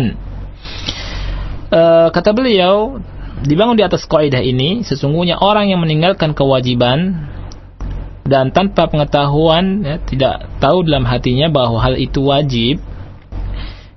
[1.74, 3.02] uh, kata beliau
[3.44, 7.28] dibangun di atas kaidah ini sesungguhnya orang yang meninggalkan kewajiban
[8.28, 12.82] dan tanpa pengetahuan ya, tidak tahu dalam hatinya bahwa hal itu wajib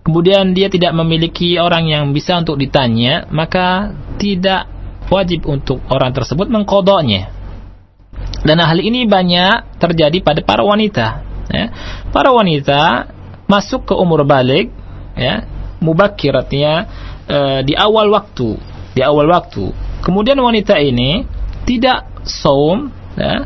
[0.02, 4.68] kemudian dia tidak memiliki orang yang bisa untuk ditanya, maka tidak
[5.08, 7.30] wajib untuk orang tersebut mengkodoknya.
[8.42, 11.08] Dan hal ini banyak terjadi pada para wanita.
[11.52, 11.66] Ya.
[12.10, 13.12] Para wanita
[13.46, 14.74] masuk ke umur balik,
[15.14, 15.46] ya,
[15.78, 16.88] mubakir artinya
[17.30, 17.38] e,
[17.68, 18.58] di awal waktu,
[18.92, 19.72] di awal waktu.
[20.02, 21.24] Kemudian wanita ini
[21.64, 23.46] tidak saum, ya,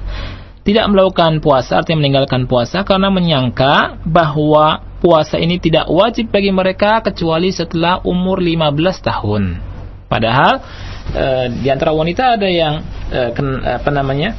[0.65, 7.05] tidak melakukan puasa, artinya meninggalkan puasa karena menyangka bahwa puasa ini tidak wajib bagi mereka
[7.05, 8.73] kecuali setelah umur 15
[9.05, 9.43] tahun.
[10.09, 10.63] Padahal
[11.13, 11.25] e,
[11.61, 12.81] di antara wanita ada yang
[13.13, 14.33] e, ken, apa namanya?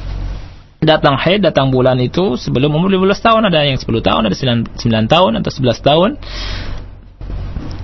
[0.77, 4.77] datang haid, datang bulan itu sebelum umur 15 tahun, ada yang 10 tahun, ada 9,
[4.77, 6.09] 9 tahun atau 11 tahun.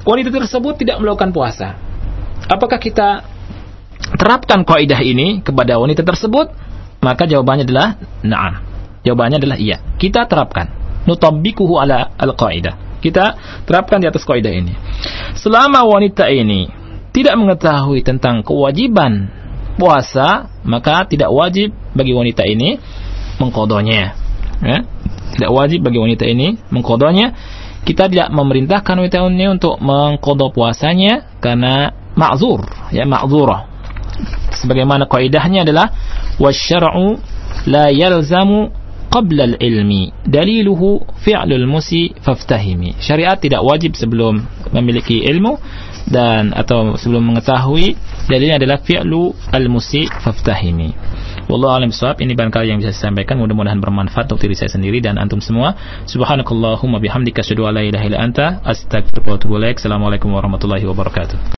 [0.03, 1.79] Wanita tersebut tidak melakukan puasa.
[2.53, 3.25] Apakah kita
[4.21, 6.53] terapkan kaidah ini kepada wanita tersebut?
[7.01, 8.53] Maka jawabannya adalah na'am.
[9.03, 9.81] Jawabannya adalah iya.
[9.97, 10.69] Kita terapkan
[11.09, 13.01] nutabbikuhu ala al-qaidah.
[13.03, 13.35] Kita
[13.67, 14.71] terapkan di atas kaidah ini.
[15.35, 16.71] Selama wanita ini
[17.11, 19.27] tidak mengetahui tentang kewajiban
[19.75, 22.77] puasa maka tidak wajib bagi wanita ini
[23.41, 24.13] mengkodonya
[24.61, 24.79] ya.
[25.37, 27.33] tidak wajib bagi wanita ini mengkodonya
[27.83, 33.65] kita tidak memerintahkan wanita ini untuk mengkodo puasanya karena ma'zur ya ma'zurah
[34.61, 35.89] sebagaimana kaidahnya adalah
[36.37, 37.17] wasyar'u
[37.69, 38.69] la yalzamu
[39.13, 44.41] qabla al-ilmi daliluhu fi'lul musi faftahimi syariat tidak wajib sebelum
[44.73, 45.61] memiliki ilmu
[46.09, 47.93] dan atau sebelum mengetahui
[48.25, 50.91] dalilnya adalah fi'lu al-musi faftahimi
[51.43, 52.23] Wallahu alam bisawab.
[52.23, 53.35] Ini barangkali yang bisa saya sampaikan.
[53.35, 55.75] Mudah-mudahan bermanfaat untuk diri saya sendiri dan antum semua.
[56.07, 59.59] Subhanakallahumma bihamdika asyhadu an la ilaha illa anta astaghfiruka wa atubu.
[59.59, 61.51] Assalamualaikum warahmatullahi wabarakatuh.